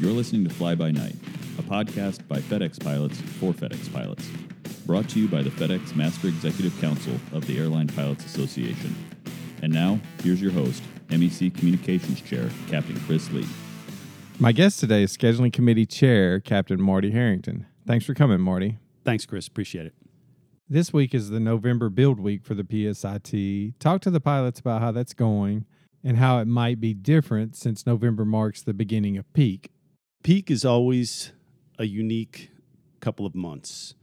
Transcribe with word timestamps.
You're 0.00 0.12
listening 0.12 0.44
to 0.44 0.54
Fly 0.54 0.76
By 0.76 0.92
Night, 0.92 1.16
a 1.58 1.62
podcast 1.62 2.28
by 2.28 2.38
FedEx 2.38 2.80
pilots 2.80 3.20
for 3.20 3.52
FedEx 3.52 3.92
pilots. 3.92 4.28
Brought 4.86 5.08
to 5.08 5.18
you 5.18 5.26
by 5.26 5.42
the 5.42 5.50
FedEx 5.50 5.96
Master 5.96 6.28
Executive 6.28 6.80
Council 6.80 7.14
of 7.32 7.44
the 7.48 7.58
Airline 7.58 7.88
Pilots 7.88 8.24
Association. 8.24 8.94
And 9.60 9.72
now, 9.72 9.98
here's 10.22 10.40
your 10.40 10.52
host, 10.52 10.84
MEC 11.08 11.52
Communications 11.52 12.20
Chair, 12.20 12.48
Captain 12.68 12.96
Chris 13.06 13.28
Lee. 13.32 13.44
My 14.38 14.52
guest 14.52 14.78
today 14.78 15.02
is 15.02 15.16
Scheduling 15.16 15.52
Committee 15.52 15.84
Chair, 15.84 16.38
Captain 16.38 16.80
Marty 16.80 17.10
Harrington. 17.10 17.66
Thanks 17.84 18.06
for 18.06 18.14
coming, 18.14 18.40
Marty. 18.40 18.78
Thanks, 19.04 19.26
Chris. 19.26 19.48
Appreciate 19.48 19.86
it. 19.86 19.94
This 20.68 20.92
week 20.92 21.12
is 21.12 21.30
the 21.30 21.40
November 21.40 21.88
build 21.88 22.20
week 22.20 22.44
for 22.44 22.54
the 22.54 22.62
PSIT. 22.62 23.74
Talk 23.80 24.00
to 24.02 24.12
the 24.12 24.20
pilots 24.20 24.60
about 24.60 24.80
how 24.80 24.92
that's 24.92 25.12
going 25.12 25.64
and 26.04 26.18
how 26.18 26.38
it 26.38 26.46
might 26.46 26.78
be 26.78 26.94
different 26.94 27.56
since 27.56 27.84
November 27.84 28.24
marks 28.24 28.62
the 28.62 28.72
beginning 28.72 29.18
of 29.18 29.32
peak. 29.32 29.72
Peak 30.22 30.50
is 30.50 30.64
always 30.64 31.32
a 31.78 31.84
unique 31.84 32.50
couple 33.00 33.24
of 33.24 33.34
months. 33.34 33.94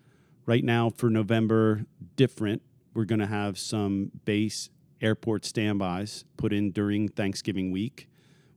Right 0.45 0.63
now, 0.63 0.89
for 0.89 1.09
November, 1.09 1.85
different. 2.15 2.61
We're 2.93 3.05
going 3.05 3.19
to 3.19 3.27
have 3.27 3.57
some 3.59 4.11
base 4.23 4.69
airport 5.01 5.43
standbys 5.43 6.23
put 6.37 6.53
in 6.53 6.71
during 6.71 7.09
Thanksgiving 7.09 7.69
week. 7.71 8.07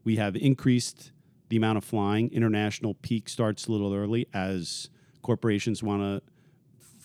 We 0.04 0.16
have 0.16 0.36
increased 0.36 1.12
the 1.48 1.56
amount 1.56 1.78
of 1.78 1.84
flying. 1.84 2.30
International 2.32 2.94
peak 2.94 3.28
starts 3.28 3.66
a 3.66 3.72
little 3.72 3.92
early 3.92 4.28
as 4.32 4.88
corporations 5.22 5.82
want 5.82 6.02
to 6.02 6.22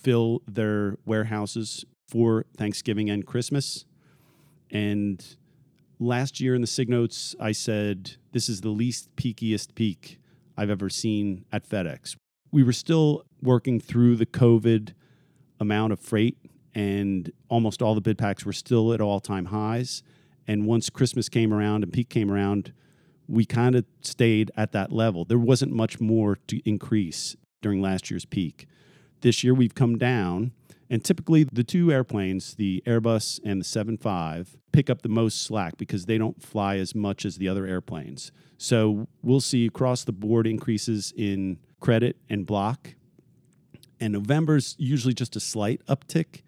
fill 0.02 0.42
their 0.46 0.98
warehouses 1.04 1.84
for 2.06 2.44
Thanksgiving 2.56 3.10
and 3.10 3.26
Christmas. 3.26 3.84
And 4.70 5.36
last 5.98 6.40
year 6.40 6.54
in 6.54 6.60
the 6.60 6.66
SIG 6.66 6.88
notes, 6.88 7.34
I 7.40 7.52
said 7.52 8.12
this 8.32 8.48
is 8.48 8.60
the 8.60 8.68
least 8.68 9.14
peakiest 9.16 9.74
peak 9.74 10.20
I've 10.56 10.70
ever 10.70 10.88
seen 10.88 11.44
at 11.52 11.68
FedEx. 11.68 12.16
We 12.52 12.62
were 12.62 12.72
still 12.72 13.24
working 13.42 13.80
through 13.80 14.16
the 14.16 14.26
COVID 14.26 14.94
amount 15.60 15.92
of 15.92 16.00
freight, 16.00 16.38
and 16.74 17.30
almost 17.48 17.82
all 17.82 17.94
the 17.94 18.00
bid 18.00 18.18
packs 18.18 18.44
were 18.44 18.52
still 18.52 18.92
at 18.92 19.00
all 19.00 19.20
time 19.20 19.46
highs. 19.46 20.02
And 20.46 20.66
once 20.66 20.90
Christmas 20.90 21.28
came 21.28 21.52
around 21.52 21.82
and 21.82 21.92
peak 21.92 22.08
came 22.08 22.30
around, 22.30 22.72
we 23.26 23.44
kind 23.44 23.74
of 23.74 23.84
stayed 24.02 24.50
at 24.56 24.72
that 24.72 24.92
level. 24.92 25.24
There 25.24 25.38
wasn't 25.38 25.72
much 25.72 26.00
more 26.00 26.38
to 26.48 26.60
increase 26.68 27.36
during 27.62 27.80
last 27.80 28.10
year's 28.10 28.24
peak. 28.24 28.66
This 29.22 29.42
year 29.42 29.54
we've 29.54 29.74
come 29.74 29.96
down, 29.96 30.52
and 30.94 31.04
typically 31.04 31.42
the 31.42 31.64
two 31.64 31.90
airplanes, 31.90 32.54
the 32.54 32.80
Airbus 32.86 33.40
and 33.44 33.60
the 33.60 33.64
75, 33.64 34.56
pick 34.70 34.88
up 34.88 35.02
the 35.02 35.08
most 35.08 35.42
slack 35.42 35.76
because 35.76 36.06
they 36.06 36.18
don't 36.18 36.40
fly 36.40 36.76
as 36.76 36.94
much 36.94 37.24
as 37.24 37.36
the 37.36 37.48
other 37.48 37.66
airplanes. 37.66 38.30
So 38.58 39.08
we'll 39.20 39.40
see 39.40 39.66
across 39.66 40.04
the 40.04 40.12
board 40.12 40.46
increases 40.46 41.12
in 41.16 41.58
credit 41.80 42.16
and 42.30 42.46
block. 42.46 42.94
And 43.98 44.12
November's 44.12 44.76
usually 44.78 45.14
just 45.14 45.34
a 45.34 45.40
slight 45.40 45.84
uptick. 45.88 46.42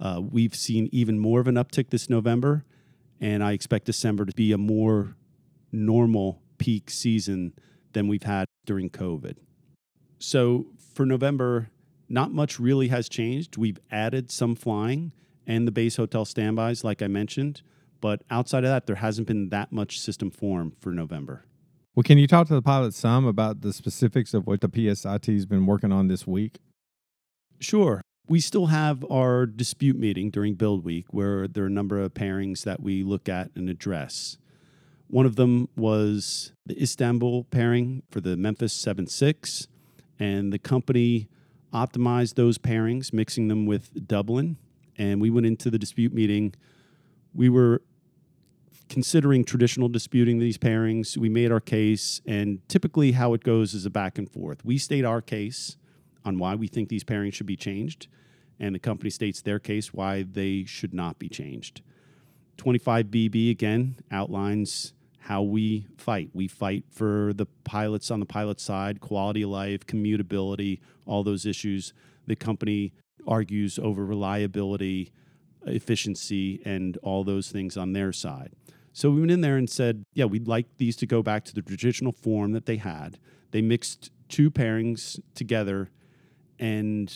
Uh, 0.00 0.22
we've 0.22 0.54
seen 0.54 0.88
even 0.92 1.18
more 1.18 1.38
of 1.38 1.46
an 1.46 1.56
uptick 1.56 1.90
this 1.90 2.08
November, 2.08 2.64
and 3.20 3.44
I 3.44 3.52
expect 3.52 3.84
December 3.84 4.24
to 4.24 4.32
be 4.32 4.50
a 4.52 4.58
more 4.58 5.14
normal 5.72 6.40
peak 6.56 6.88
season 6.88 7.52
than 7.92 8.08
we've 8.08 8.22
had 8.22 8.46
during 8.64 8.88
COVID. 8.88 9.36
So 10.18 10.68
for 10.94 11.04
November, 11.04 11.68
not 12.10 12.32
much 12.32 12.58
really 12.58 12.88
has 12.88 13.08
changed. 13.08 13.56
We've 13.56 13.78
added 13.90 14.30
some 14.30 14.56
flying 14.56 15.12
and 15.46 15.66
the 15.66 15.72
base 15.72 15.96
hotel 15.96 16.24
standbys, 16.24 16.84
like 16.84 17.00
I 17.00 17.06
mentioned. 17.06 17.62
But 18.00 18.22
outside 18.30 18.64
of 18.64 18.70
that, 18.70 18.86
there 18.86 18.96
hasn't 18.96 19.28
been 19.28 19.50
that 19.50 19.72
much 19.72 20.00
system 20.00 20.30
form 20.30 20.72
for 20.80 20.90
November. 20.90 21.44
Well, 21.94 22.02
can 22.02 22.18
you 22.18 22.26
talk 22.26 22.46
to 22.48 22.54
the 22.54 22.62
pilots 22.62 22.96
some 22.96 23.26
about 23.26 23.60
the 23.60 23.72
specifics 23.72 24.34
of 24.34 24.46
what 24.46 24.60
the 24.60 24.68
PSIT 24.68 25.26
has 25.26 25.46
been 25.46 25.66
working 25.66 25.92
on 25.92 26.08
this 26.08 26.26
week? 26.26 26.58
Sure. 27.58 28.00
We 28.28 28.40
still 28.40 28.66
have 28.66 29.04
our 29.10 29.44
dispute 29.44 29.98
meeting 29.98 30.30
during 30.30 30.54
build 30.54 30.84
week 30.84 31.06
where 31.10 31.48
there 31.48 31.64
are 31.64 31.66
a 31.66 31.70
number 31.70 32.00
of 32.00 32.14
pairings 32.14 32.62
that 32.62 32.80
we 32.80 33.02
look 33.02 33.28
at 33.28 33.50
and 33.54 33.68
address. 33.68 34.38
One 35.08 35.26
of 35.26 35.34
them 35.34 35.68
was 35.76 36.52
the 36.64 36.80
Istanbul 36.80 37.44
pairing 37.44 38.04
for 38.10 38.20
the 38.20 38.36
Memphis 38.36 38.72
7 38.72 39.08
6, 39.08 39.66
and 40.20 40.52
the 40.52 40.58
company 40.60 41.28
optimized 41.72 42.34
those 42.34 42.58
pairings, 42.58 43.12
mixing 43.12 43.48
them 43.48 43.66
with 43.66 44.06
Dublin. 44.06 44.56
And 44.96 45.20
we 45.20 45.30
went 45.30 45.46
into 45.46 45.70
the 45.70 45.78
dispute 45.78 46.12
meeting. 46.12 46.54
We 47.34 47.48
were 47.48 47.82
considering 48.88 49.44
traditional 49.44 49.88
disputing 49.88 50.38
these 50.38 50.58
pairings. 50.58 51.16
We 51.16 51.28
made 51.28 51.52
our 51.52 51.60
case, 51.60 52.20
and 52.26 52.60
typically, 52.68 53.12
how 53.12 53.32
it 53.34 53.44
goes 53.44 53.72
is 53.72 53.86
a 53.86 53.90
back 53.90 54.18
and 54.18 54.30
forth. 54.30 54.64
We 54.64 54.78
state 54.78 55.04
our 55.04 55.22
case 55.22 55.76
on 56.24 56.38
why 56.38 56.54
we 56.56 56.66
think 56.66 56.88
these 56.88 57.04
pairings 57.04 57.34
should 57.34 57.46
be 57.46 57.56
changed, 57.56 58.08
and 58.58 58.74
the 58.74 58.78
company 58.78 59.08
states 59.08 59.40
their 59.40 59.58
case 59.58 59.94
why 59.94 60.24
they 60.24 60.64
should 60.64 60.92
not 60.92 61.18
be 61.18 61.28
changed. 61.28 61.82
25BB 62.58 63.50
again 63.50 63.96
outlines 64.10 64.92
how 65.20 65.42
we 65.42 65.86
fight. 65.96 66.30
We 66.32 66.48
fight 66.48 66.84
for 66.90 67.32
the 67.34 67.46
pilots 67.64 68.10
on 68.10 68.20
the 68.20 68.26
pilot 68.26 68.58
side, 68.58 69.00
quality 69.00 69.42
of 69.42 69.50
life, 69.50 69.86
commutability, 69.86 70.80
all 71.06 71.22
those 71.22 71.44
issues. 71.44 71.92
The 72.26 72.36
company 72.36 72.94
argues 73.26 73.78
over 73.78 74.04
reliability, 74.04 75.12
efficiency, 75.66 76.62
and 76.64 76.96
all 77.02 77.22
those 77.22 77.50
things 77.50 77.76
on 77.76 77.92
their 77.92 78.12
side. 78.12 78.52
So 78.92 79.10
we 79.10 79.20
went 79.20 79.30
in 79.30 79.42
there 79.42 79.56
and 79.56 79.68
said, 79.68 80.04
yeah, 80.14 80.24
we'd 80.24 80.48
like 80.48 80.66
these 80.78 80.96
to 80.96 81.06
go 81.06 81.22
back 81.22 81.44
to 81.44 81.54
the 81.54 81.62
traditional 81.62 82.12
form 82.12 82.52
that 82.52 82.64
they 82.64 82.76
had. 82.76 83.18
They 83.50 83.60
mixed 83.60 84.10
two 84.28 84.50
pairings 84.50 85.20
together, 85.34 85.90
and 86.58 87.14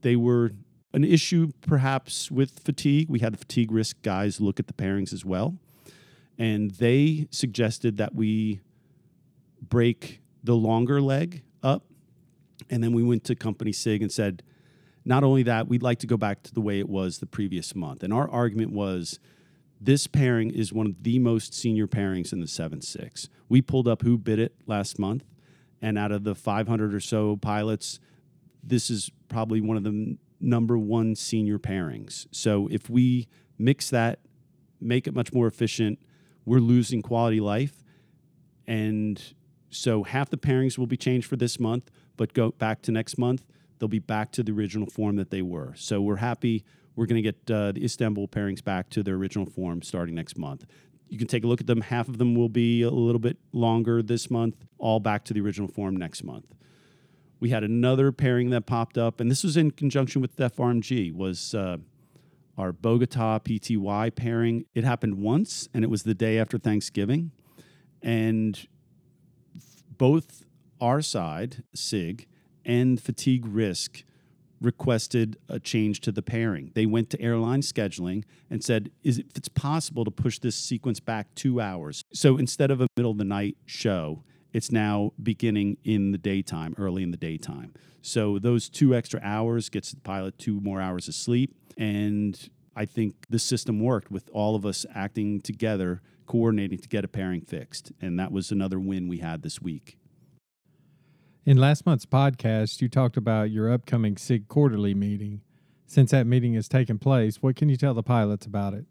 they 0.00 0.16
were 0.16 0.52
an 0.94 1.04
issue 1.04 1.52
perhaps 1.66 2.30
with 2.30 2.60
fatigue. 2.64 3.08
We 3.10 3.20
had 3.20 3.34
the 3.34 3.38
fatigue 3.38 3.72
risk 3.72 4.00
guys 4.02 4.40
look 4.40 4.58
at 4.58 4.68
the 4.68 4.72
pairings 4.72 5.12
as 5.12 5.24
well 5.24 5.58
and 6.38 6.70
they 6.72 7.26
suggested 7.30 7.96
that 7.98 8.14
we 8.14 8.60
break 9.60 10.20
the 10.42 10.54
longer 10.54 11.00
leg 11.00 11.42
up. 11.62 11.84
And 12.70 12.82
then 12.82 12.92
we 12.92 13.02
went 13.02 13.24
to 13.24 13.34
Company 13.34 13.72
SIG 13.72 14.02
and 14.02 14.10
said, 14.10 14.42
not 15.04 15.24
only 15.24 15.42
that, 15.44 15.68
we'd 15.68 15.82
like 15.82 15.98
to 16.00 16.06
go 16.06 16.16
back 16.16 16.42
to 16.44 16.54
the 16.54 16.60
way 16.60 16.78
it 16.78 16.88
was 16.88 17.18
the 17.18 17.26
previous 17.26 17.74
month. 17.74 18.02
And 18.02 18.12
our 18.12 18.30
argument 18.30 18.72
was 18.72 19.18
this 19.80 20.06
pairing 20.06 20.50
is 20.50 20.72
one 20.72 20.86
of 20.86 21.02
the 21.02 21.18
most 21.18 21.54
senior 21.54 21.88
pairings 21.88 22.32
in 22.32 22.40
the 22.40 22.46
7 22.46 22.80
6. 22.80 23.28
We 23.48 23.60
pulled 23.60 23.88
up 23.88 24.02
who 24.02 24.16
bid 24.16 24.38
it 24.38 24.54
last 24.66 24.98
month. 24.98 25.24
And 25.80 25.98
out 25.98 26.12
of 26.12 26.22
the 26.22 26.36
500 26.36 26.94
or 26.94 27.00
so 27.00 27.36
pilots, 27.36 27.98
this 28.62 28.88
is 28.88 29.10
probably 29.28 29.60
one 29.60 29.76
of 29.76 29.82
the 29.82 30.16
number 30.40 30.78
one 30.78 31.16
senior 31.16 31.58
pairings. 31.58 32.26
So 32.30 32.68
if 32.70 32.88
we 32.88 33.26
mix 33.58 33.90
that, 33.90 34.20
make 34.80 35.08
it 35.08 35.14
much 35.14 35.32
more 35.32 35.48
efficient, 35.48 35.98
we're 36.44 36.60
losing 36.60 37.02
quality 37.02 37.40
life. 37.40 37.82
And 38.66 39.22
so 39.70 40.02
half 40.02 40.30
the 40.30 40.36
pairings 40.36 40.78
will 40.78 40.86
be 40.86 40.96
changed 40.96 41.26
for 41.26 41.36
this 41.36 41.58
month, 41.58 41.90
but 42.16 42.34
go 42.34 42.50
back 42.52 42.82
to 42.82 42.92
next 42.92 43.18
month, 43.18 43.44
they'll 43.78 43.88
be 43.88 43.98
back 43.98 44.32
to 44.32 44.42
the 44.42 44.52
original 44.52 44.88
form 44.88 45.16
that 45.16 45.30
they 45.30 45.42
were. 45.42 45.74
So 45.76 46.00
we're 46.00 46.16
happy. 46.16 46.64
We're 46.94 47.06
going 47.06 47.22
to 47.22 47.32
get 47.32 47.50
uh, 47.50 47.72
the 47.72 47.84
Istanbul 47.84 48.28
pairings 48.28 48.62
back 48.62 48.90
to 48.90 49.02
their 49.02 49.14
original 49.14 49.46
form 49.46 49.82
starting 49.82 50.14
next 50.14 50.36
month. 50.36 50.66
You 51.08 51.18
can 51.18 51.26
take 51.26 51.44
a 51.44 51.46
look 51.46 51.60
at 51.60 51.66
them. 51.66 51.80
Half 51.80 52.08
of 52.08 52.18
them 52.18 52.34
will 52.34 52.48
be 52.48 52.82
a 52.82 52.90
little 52.90 53.18
bit 53.18 53.38
longer 53.52 54.02
this 54.02 54.30
month, 54.30 54.56
all 54.78 55.00
back 55.00 55.24
to 55.24 55.34
the 55.34 55.40
original 55.40 55.68
form 55.68 55.96
next 55.96 56.22
month. 56.22 56.54
We 57.40 57.50
had 57.50 57.64
another 57.64 58.12
pairing 58.12 58.50
that 58.50 58.66
popped 58.66 58.96
up, 58.96 59.20
and 59.20 59.30
this 59.30 59.42
was 59.42 59.56
in 59.56 59.72
conjunction 59.72 60.22
with 60.22 60.36
FRMG, 60.36 61.12
was 61.12 61.54
uh, 61.54 61.78
our 62.56 62.72
Bogota 62.72 63.38
PTY 63.38 64.14
pairing. 64.14 64.64
It 64.74 64.84
happened 64.84 65.14
once, 65.18 65.68
and 65.72 65.84
it 65.84 65.88
was 65.88 66.02
the 66.02 66.14
day 66.14 66.38
after 66.38 66.58
Thanksgiving. 66.58 67.32
And 68.02 68.66
both 69.96 70.44
our 70.80 71.00
side, 71.00 71.62
SIG, 71.74 72.26
and 72.64 73.00
Fatigue 73.00 73.46
Risk 73.46 74.04
requested 74.60 75.36
a 75.48 75.58
change 75.58 76.00
to 76.00 76.12
the 76.12 76.22
pairing. 76.22 76.70
They 76.74 76.86
went 76.86 77.10
to 77.10 77.20
airline 77.20 77.62
scheduling 77.62 78.24
and 78.48 78.62
said, 78.62 78.90
"Is 79.02 79.18
it, 79.18 79.26
if 79.30 79.36
it's 79.36 79.48
possible 79.48 80.04
to 80.04 80.10
push 80.10 80.38
this 80.38 80.54
sequence 80.54 81.00
back 81.00 81.34
two 81.34 81.60
hours?" 81.60 82.04
So 82.12 82.36
instead 82.36 82.70
of 82.70 82.80
a 82.80 82.86
middle 82.96 83.10
of 83.10 83.18
the 83.18 83.24
night 83.24 83.56
show, 83.66 84.22
it's 84.52 84.70
now 84.70 85.12
beginning 85.22 85.78
in 85.84 86.12
the 86.12 86.18
daytime, 86.18 86.74
early 86.78 87.02
in 87.02 87.10
the 87.10 87.16
daytime. 87.16 87.72
So 88.02 88.38
those 88.38 88.68
two 88.68 88.94
extra 88.94 89.20
hours 89.22 89.68
gets 89.68 89.92
the 89.92 90.00
pilot 90.00 90.38
two 90.38 90.60
more 90.60 90.80
hours 90.80 91.08
of 91.08 91.14
sleep. 91.14 91.54
And 91.78 92.38
I 92.76 92.84
think 92.84 93.26
the 93.30 93.38
system 93.38 93.80
worked 93.80 94.10
with 94.10 94.28
all 94.32 94.54
of 94.54 94.66
us 94.66 94.84
acting 94.94 95.40
together, 95.40 96.02
coordinating 96.26 96.78
to 96.78 96.88
get 96.88 97.04
a 97.04 97.08
pairing 97.08 97.42
fixed. 97.42 97.92
And 98.00 98.18
that 98.18 98.32
was 98.32 98.50
another 98.50 98.78
win 98.78 99.08
we 99.08 99.18
had 99.18 99.42
this 99.42 99.62
week. 99.62 99.98
In 101.44 101.56
last 101.56 101.86
month's 101.86 102.06
podcast, 102.06 102.80
you 102.80 102.88
talked 102.88 103.16
about 103.16 103.50
your 103.50 103.72
upcoming 103.72 104.16
SIG 104.16 104.48
quarterly 104.48 104.94
meeting. 104.94 105.40
Since 105.86 106.12
that 106.12 106.26
meeting 106.26 106.54
has 106.54 106.68
taken 106.68 106.98
place, 106.98 107.42
what 107.42 107.56
can 107.56 107.68
you 107.68 107.76
tell 107.76 107.94
the 107.94 108.02
pilots 108.02 108.46
about 108.46 108.74
it? 108.74 108.86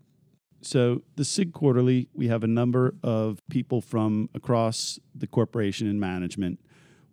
So, 0.63 1.02
the 1.16 1.25
SIG 1.25 1.54
quarterly, 1.54 2.08
we 2.13 2.28
have 2.28 2.44
a 2.44 2.48
number 2.48 2.94
of 3.02 3.42
people 3.50 3.81
from 3.81 4.30
across 4.36 5.00
the 5.16 5.25
corporation 5.25 5.88
and 5.88 6.00
management. 6.00 6.60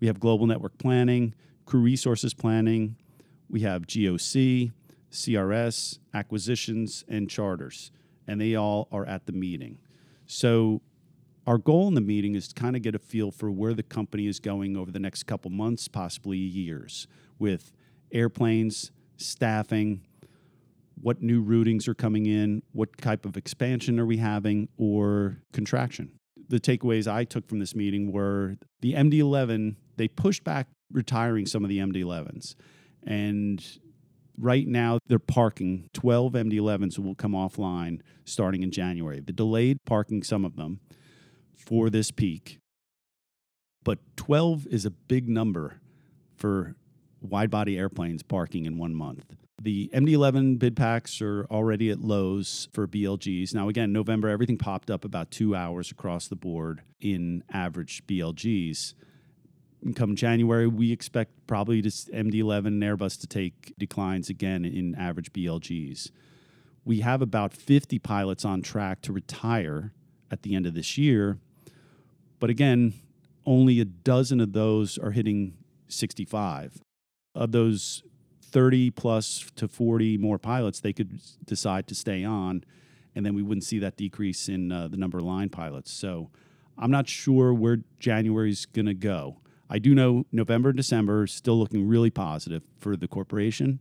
We 0.00 0.06
have 0.06 0.20
global 0.20 0.46
network 0.46 0.76
planning, 0.76 1.34
crew 1.64 1.80
resources 1.80 2.34
planning, 2.34 2.96
we 3.48 3.60
have 3.60 3.86
GOC, 3.86 4.72
CRS, 5.10 5.98
acquisitions, 6.12 7.04
and 7.08 7.30
charters, 7.30 7.90
and 8.26 8.38
they 8.38 8.54
all 8.54 8.86
are 8.92 9.06
at 9.06 9.24
the 9.24 9.32
meeting. 9.32 9.78
So, 10.26 10.82
our 11.46 11.56
goal 11.56 11.88
in 11.88 11.94
the 11.94 12.02
meeting 12.02 12.34
is 12.34 12.48
to 12.48 12.54
kind 12.54 12.76
of 12.76 12.82
get 12.82 12.94
a 12.94 12.98
feel 12.98 13.30
for 13.30 13.50
where 13.50 13.72
the 13.72 13.82
company 13.82 14.26
is 14.26 14.40
going 14.40 14.76
over 14.76 14.90
the 14.90 14.98
next 14.98 15.22
couple 15.22 15.50
months, 15.50 15.88
possibly 15.88 16.36
years, 16.36 17.08
with 17.38 17.72
airplanes, 18.12 18.92
staffing, 19.16 20.02
what 21.00 21.22
new 21.22 21.44
routings 21.44 21.88
are 21.88 21.94
coming 21.94 22.26
in, 22.26 22.62
what 22.72 22.96
type 22.98 23.24
of 23.24 23.36
expansion 23.36 23.98
are 23.98 24.06
we 24.06 24.18
having, 24.18 24.68
or 24.76 25.38
contraction. 25.52 26.12
The 26.48 26.60
takeaways 26.60 27.06
I 27.06 27.24
took 27.24 27.48
from 27.48 27.58
this 27.58 27.74
meeting 27.74 28.12
were 28.12 28.56
the 28.80 28.94
MD 28.94 29.18
11, 29.18 29.76
they 29.96 30.08
pushed 30.08 30.44
back 30.44 30.68
retiring 30.92 31.46
some 31.46 31.64
of 31.64 31.68
the 31.68 31.78
MD 31.78 31.96
11s. 31.96 32.54
And 33.02 33.64
right 34.38 34.66
now, 34.66 34.98
they're 35.06 35.18
parking 35.18 35.90
12 35.92 36.32
MD 36.32 36.54
11s 36.54 36.98
will 36.98 37.14
come 37.14 37.32
offline 37.32 38.00
starting 38.24 38.62
in 38.62 38.70
January. 38.70 39.20
They 39.20 39.32
delayed 39.32 39.78
parking 39.84 40.22
some 40.22 40.44
of 40.44 40.56
them 40.56 40.80
for 41.56 41.90
this 41.90 42.10
peak. 42.10 42.58
But 43.84 43.98
12 44.16 44.66
is 44.70 44.84
a 44.84 44.90
big 44.90 45.28
number 45.28 45.80
for 46.36 46.76
wide 47.20 47.50
body 47.50 47.78
airplanes 47.78 48.22
parking 48.22 48.64
in 48.64 48.78
one 48.78 48.94
month. 48.94 49.24
The 49.60 49.90
MD 49.92 50.12
11 50.12 50.56
bid 50.56 50.76
packs 50.76 51.20
are 51.20 51.44
already 51.50 51.90
at 51.90 52.00
lows 52.00 52.68
for 52.72 52.86
BLGs. 52.86 53.54
Now, 53.54 53.68
again, 53.68 53.92
November, 53.92 54.28
everything 54.28 54.56
popped 54.56 54.88
up 54.88 55.04
about 55.04 55.32
two 55.32 55.56
hours 55.56 55.90
across 55.90 56.28
the 56.28 56.36
board 56.36 56.82
in 57.00 57.42
average 57.52 58.06
BLGs. 58.06 58.94
Come 59.96 60.14
January, 60.14 60.68
we 60.68 60.92
expect 60.92 61.32
probably 61.48 61.80
this 61.80 62.04
MD 62.06 62.36
11 62.36 62.80
and 62.80 62.82
Airbus 62.82 63.20
to 63.20 63.26
take 63.26 63.74
declines 63.78 64.30
again 64.30 64.64
in 64.64 64.94
average 64.94 65.32
BLGs. 65.32 66.12
We 66.84 67.00
have 67.00 67.20
about 67.20 67.52
50 67.52 67.98
pilots 67.98 68.44
on 68.44 68.62
track 68.62 69.02
to 69.02 69.12
retire 69.12 69.92
at 70.30 70.42
the 70.42 70.54
end 70.54 70.66
of 70.66 70.74
this 70.74 70.96
year. 70.96 71.38
But 72.38 72.50
again, 72.50 72.94
only 73.44 73.80
a 73.80 73.84
dozen 73.84 74.40
of 74.40 74.52
those 74.52 74.98
are 74.98 75.10
hitting 75.10 75.54
65. 75.88 76.80
Of 77.34 77.52
those 77.52 78.02
30 78.50 78.90
plus 78.90 79.50
to 79.56 79.68
40 79.68 80.18
more 80.18 80.38
pilots, 80.38 80.80
they 80.80 80.92
could 80.92 81.20
decide 81.44 81.86
to 81.88 81.94
stay 81.94 82.24
on, 82.24 82.64
and 83.14 83.24
then 83.24 83.34
we 83.34 83.42
wouldn't 83.42 83.64
see 83.64 83.78
that 83.78 83.96
decrease 83.96 84.48
in 84.48 84.72
uh, 84.72 84.88
the 84.88 84.96
number 84.96 85.18
of 85.18 85.24
line 85.24 85.48
pilots. 85.48 85.92
So 85.92 86.30
I'm 86.76 86.90
not 86.90 87.08
sure 87.08 87.52
where 87.52 87.78
January's 87.98 88.66
going 88.66 88.86
to 88.86 88.94
go. 88.94 89.38
I 89.70 89.78
do 89.78 89.94
know 89.94 90.24
November 90.32 90.70
and 90.70 90.76
December 90.76 91.24
is 91.24 91.32
still 91.32 91.58
looking 91.58 91.86
really 91.86 92.10
positive 92.10 92.62
for 92.78 92.96
the 92.96 93.08
corporation. 93.08 93.80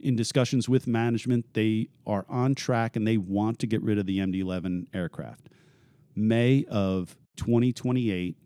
In 0.00 0.16
discussions 0.16 0.68
with 0.68 0.86
management, 0.86 1.54
they 1.54 1.88
are 2.06 2.26
on 2.28 2.54
track 2.54 2.96
and 2.96 3.06
they 3.06 3.16
want 3.16 3.58
to 3.60 3.66
get 3.66 3.80
rid 3.82 3.98
of 3.98 4.06
the 4.06 4.18
MD 4.18 4.40
11 4.40 4.88
aircraft. 4.92 5.48
May 6.16 6.64
of 6.68 7.16
2028 7.36 8.36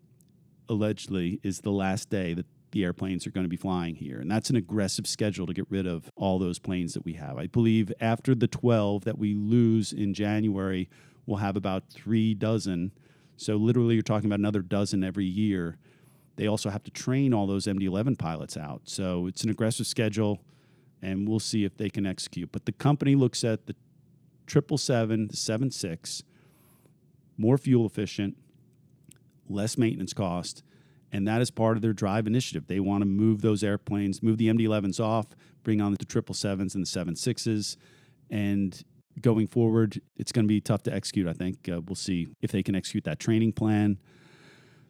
allegedly 0.69 1.41
is 1.43 1.61
the 1.61 1.71
last 1.71 2.11
day 2.11 2.35
that 2.35 2.47
the 2.73 2.85
airplanes 2.85 3.27
are 3.27 3.31
going 3.31 3.45
to 3.45 3.49
be 3.51 3.57
flying 3.57 3.95
here. 3.95 4.21
And 4.21 4.31
that's 4.31 4.51
an 4.51 4.57
aggressive 4.57 5.07
schedule 5.07 5.47
to 5.47 5.55
get 5.55 5.67
rid 5.71 5.87
of 5.87 6.11
all 6.17 6.39
those 6.39 6.59
planes 6.59 6.95
that 6.95 7.05
we 7.05 7.15
have. 7.15 7.39
I 7.39 7.47
believe 7.47 7.93
after 8.01 8.35
the 8.35 8.47
12 8.47 9.05
that 9.05 9.19
we 9.19 9.35
lose 9.35 9.93
in 9.93 10.15
January, 10.15 10.89
we'll 11.27 11.39
have 11.39 11.57
about 11.57 11.85
three 11.91 12.35
dozen. 12.35 12.93
So 13.37 13.57
literally, 13.57 13.95
you're 13.95 14.03
talking 14.03 14.27
about 14.27 14.41
another 14.41 14.61
dozen 14.61 15.03
every 15.03 15.25
year. 15.25 15.79
They 16.37 16.47
also 16.47 16.71
have 16.71 16.85
to 16.85 16.91
train 16.91 17.33
all 17.33 17.47
those 17.47 17.67
MD 17.67 17.85
11 17.85 18.17
pilots 18.17 18.57
out. 18.57 18.83
So 18.85 19.27
it's 19.27 19.45
an 19.45 19.51
aggressive 19.51 19.87
schedule, 19.87 20.41
and 21.03 21.27
we'll 21.27 21.41
see 21.41 21.65
if 21.65 21.77
they 21.77 21.89
can 21.89 22.07
execute. 22.07 22.53
But 22.53 22.67
the 22.67 22.73
company 22.73 23.15
looks 23.15 23.45
at 23.45 23.67
the 23.67 23.75
777, 24.47 25.29
the 25.29 25.37
76, 25.37 26.23
more 27.37 27.59
fuel 27.59 27.87
efficient, 27.87 28.37
less 29.49 29.79
maintenance 29.79 30.13
cost 30.13 30.63
and 31.13 31.27
that 31.27 31.41
is 31.41 31.51
part 31.51 31.77
of 31.77 31.83
their 31.83 31.93
drive 31.93 32.27
initiative. 32.27 32.67
They 32.67 32.81
want 32.81 33.03
to 33.03 33.07
move 33.07 33.41
those 33.41 33.63
airplanes, 33.63 34.23
move 34.23 34.39
the 34.39 34.49
MD 34.49 34.63
11s 34.63 35.01
off, 35.01 35.27
bring 35.63 35.81
on 35.81 35.93
the 35.93 35.99
777s 35.99 36.75
and 36.75 36.87
the 36.87 37.15
76s. 37.15 37.77
And 38.31 38.83
going 39.21 39.47
forward, 39.47 40.01
it's 40.17 40.33
going 40.33 40.45
to 40.45 40.49
be 40.49 40.61
tough 40.61 40.83
to 40.85 40.95
execute, 40.95 41.27
I 41.27 41.33
think. 41.33 41.69
Uh, 41.69 41.81
we'll 41.81 41.97
see 41.97 42.29
if 42.43 42.53
they 42.53 42.63
can 42.63 42.75
execute 42.75 43.05
that 43.05 43.19
training 43.19 43.53
plan. 43.53 43.99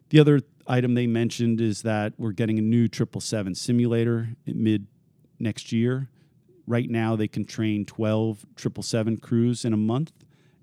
The 0.09 0.19
other 0.19 0.41
item 0.67 0.95
they 0.95 1.07
mentioned 1.07 1.61
is 1.61 1.83
that 1.83 2.13
we're 2.17 2.31
getting 2.31 2.57
a 2.57 2.61
new 2.61 2.87
777 2.87 3.55
simulator 3.55 4.29
mid 4.45 4.87
next 5.39 5.71
year. 5.71 6.09
Right 6.67 6.89
now, 6.89 7.15
they 7.15 7.27
can 7.27 7.45
train 7.45 7.85
12 7.85 8.45
777 8.57 9.17
crews 9.17 9.65
in 9.65 9.73
a 9.73 9.77
month, 9.77 10.11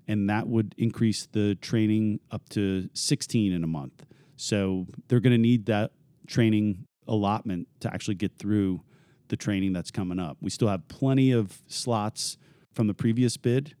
and 0.07 0.29
that 0.29 0.47
would 0.47 0.75
increase 0.77 1.25
the 1.25 1.55
training 1.55 2.19
up 2.31 2.47
to 2.49 2.89
16 2.93 3.51
in 3.51 3.63
a 3.63 3.67
month. 3.67 4.05
So 4.37 4.85
they're 5.07 5.19
going 5.19 5.33
to 5.33 5.37
need 5.37 5.65
that 5.65 5.91
training 6.27 6.85
allotment 7.07 7.67
to 7.81 7.93
actually 7.93 8.15
get 8.15 8.37
through 8.37 8.81
the 9.27 9.35
training 9.35 9.73
that's 9.73 9.91
coming 9.91 10.19
up. 10.19 10.37
We 10.39 10.49
still 10.49 10.67
have 10.69 10.87
plenty 10.87 11.31
of 11.31 11.61
slots 11.67 12.37
from 12.73 12.87
the 12.87 12.93
previous 12.93 13.35
bid, 13.35 13.75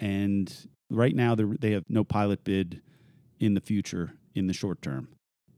and 0.00 0.52
right 0.90 1.14
now 1.14 1.34
they 1.36 1.72
have 1.72 1.84
no 1.88 2.02
pilot 2.02 2.42
bid 2.42 2.80
in 3.38 3.54
the 3.54 3.60
future 3.60 4.14
in 4.34 4.46
the 4.46 4.52
short 4.52 4.82
term. 4.82 5.08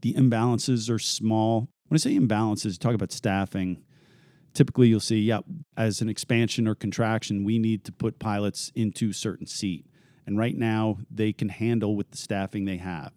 The 0.03 0.15
imbalances 0.15 0.91
are 0.91 0.99
small. 0.99 1.69
When 1.89 1.97
I 1.97 1.99
say 1.99 2.19
imbalances, 2.19 2.79
talk 2.79 2.95
about 2.95 3.13
staffing. 3.13 3.83
Typically, 4.53 4.89
you'll 4.89 5.01
see, 5.01 5.21
yeah, 5.21 5.41
as 5.77 6.01
an 6.01 6.09
expansion 6.09 6.67
or 6.67 6.75
contraction, 6.75 7.45
we 7.45 7.59
need 7.59 7.85
to 7.85 7.93
put 7.93 8.19
pilots 8.19 8.73
into 8.75 9.13
certain 9.13 9.47
seat. 9.47 9.87
And 10.27 10.39
right 10.39 10.57
now, 10.57 10.99
they 11.11 11.33
can 11.33 11.51
handle 11.51 11.95
with 11.95 12.11
the 12.11 12.17
staffing 12.17 12.65
they 12.65 12.79
have 12.79 13.13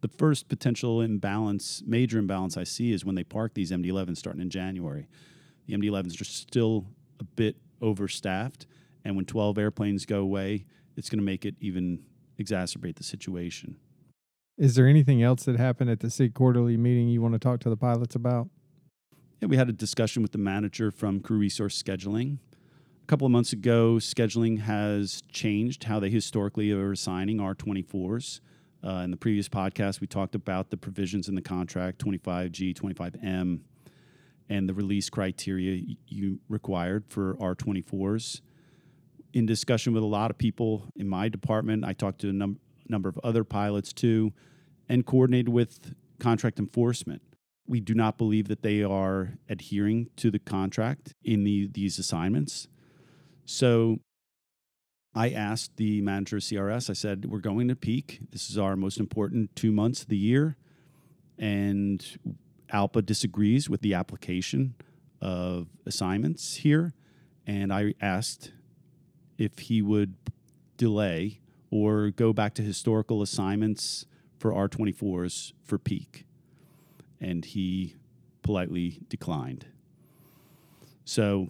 the 0.00 0.08
first 0.08 0.48
potential 0.48 1.00
imbalance, 1.00 1.82
major 1.86 2.18
imbalance 2.18 2.56
I 2.56 2.64
see 2.64 2.92
is 2.92 3.04
when 3.04 3.14
they 3.14 3.24
park 3.24 3.54
these 3.54 3.70
MD-11s 3.70 4.18
starting 4.18 4.42
in 4.42 4.50
January. 4.50 5.08
The 5.66 5.74
MD-11s 5.74 6.20
are 6.20 6.24
still 6.24 6.86
a 7.18 7.24
bit 7.24 7.56
overstaffed, 7.80 8.66
and 9.04 9.16
when 9.16 9.24
12 9.24 9.58
airplanes 9.58 10.04
go 10.04 10.20
away, 10.20 10.64
it's 10.96 11.08
going 11.08 11.18
to 11.18 11.24
make 11.24 11.44
it 11.44 11.54
even 11.60 12.04
exacerbate 12.38 12.96
the 12.96 13.04
situation. 13.04 13.76
Is 14.58 14.74
there 14.74 14.86
anything 14.86 15.22
else 15.22 15.44
that 15.44 15.56
happened 15.56 15.90
at 15.90 16.00
the 16.00 16.10
SIG 16.10 16.34
quarterly 16.34 16.76
meeting 16.76 17.08
you 17.08 17.20
want 17.20 17.34
to 17.34 17.38
talk 17.38 17.60
to 17.60 17.70
the 17.70 17.76
pilots 17.76 18.14
about? 18.14 18.48
Yeah, 19.40 19.48
we 19.48 19.56
had 19.56 19.68
a 19.68 19.72
discussion 19.72 20.22
with 20.22 20.32
the 20.32 20.38
manager 20.38 20.90
from 20.90 21.20
Crew 21.20 21.36
Resource 21.36 21.82
Scheduling. 21.82 22.38
A 23.02 23.06
couple 23.06 23.26
of 23.26 23.30
months 23.30 23.52
ago, 23.52 23.96
scheduling 23.96 24.60
has 24.60 25.22
changed 25.30 25.84
how 25.84 26.00
they 26.00 26.08
historically 26.08 26.72
are 26.72 26.92
assigning 26.92 27.36
R24s. 27.38 28.40
Uh, 28.84 29.02
in 29.02 29.10
the 29.10 29.16
previous 29.16 29.48
podcast, 29.48 30.00
we 30.00 30.06
talked 30.06 30.34
about 30.34 30.70
the 30.70 30.76
provisions 30.76 31.28
in 31.28 31.34
the 31.34 31.42
contract 31.42 32.04
25G, 32.04 32.74
25M, 32.74 33.60
and 34.48 34.68
the 34.68 34.74
release 34.74 35.10
criteria 35.10 35.82
you 36.06 36.38
required 36.48 37.04
for 37.08 37.34
R24s. 37.36 38.40
In 39.32 39.44
discussion 39.44 39.92
with 39.92 40.02
a 40.02 40.06
lot 40.06 40.30
of 40.30 40.38
people 40.38 40.84
in 40.94 41.08
my 41.08 41.28
department, 41.28 41.84
I 41.84 41.92
talked 41.92 42.20
to 42.20 42.30
a 42.30 42.32
num- 42.32 42.60
number 42.88 43.08
of 43.08 43.18
other 43.24 43.44
pilots 43.44 43.92
too, 43.92 44.32
and 44.88 45.04
coordinated 45.04 45.48
with 45.48 45.94
contract 46.20 46.58
enforcement. 46.58 47.22
We 47.66 47.80
do 47.80 47.94
not 47.94 48.16
believe 48.16 48.46
that 48.48 48.62
they 48.62 48.82
are 48.82 49.38
adhering 49.48 50.10
to 50.16 50.30
the 50.30 50.38
contract 50.38 51.12
in 51.24 51.42
the, 51.42 51.68
these 51.72 51.98
assignments. 51.98 52.68
So 53.44 53.98
I 55.16 55.30
asked 55.30 55.78
the 55.78 56.02
manager 56.02 56.36
of 56.36 56.42
CRS, 56.42 56.90
I 56.90 56.92
said, 56.92 57.24
We're 57.24 57.38
going 57.38 57.68
to 57.68 57.74
peak. 57.74 58.20
This 58.32 58.50
is 58.50 58.58
our 58.58 58.76
most 58.76 59.00
important 59.00 59.56
two 59.56 59.72
months 59.72 60.02
of 60.02 60.08
the 60.08 60.16
year. 60.16 60.58
And 61.38 62.04
ALPA 62.70 63.06
disagrees 63.06 63.70
with 63.70 63.80
the 63.80 63.94
application 63.94 64.74
of 65.22 65.68
assignments 65.86 66.56
here. 66.56 66.92
And 67.46 67.72
I 67.72 67.94
asked 67.98 68.52
if 69.38 69.58
he 69.58 69.80
would 69.80 70.16
delay 70.76 71.40
or 71.70 72.10
go 72.10 72.34
back 72.34 72.52
to 72.54 72.62
historical 72.62 73.22
assignments 73.22 74.04
for 74.38 74.52
R24s 74.52 75.54
for 75.64 75.78
peak. 75.78 76.26
And 77.22 77.42
he 77.42 77.96
politely 78.42 79.00
declined. 79.08 79.64
So 81.06 81.48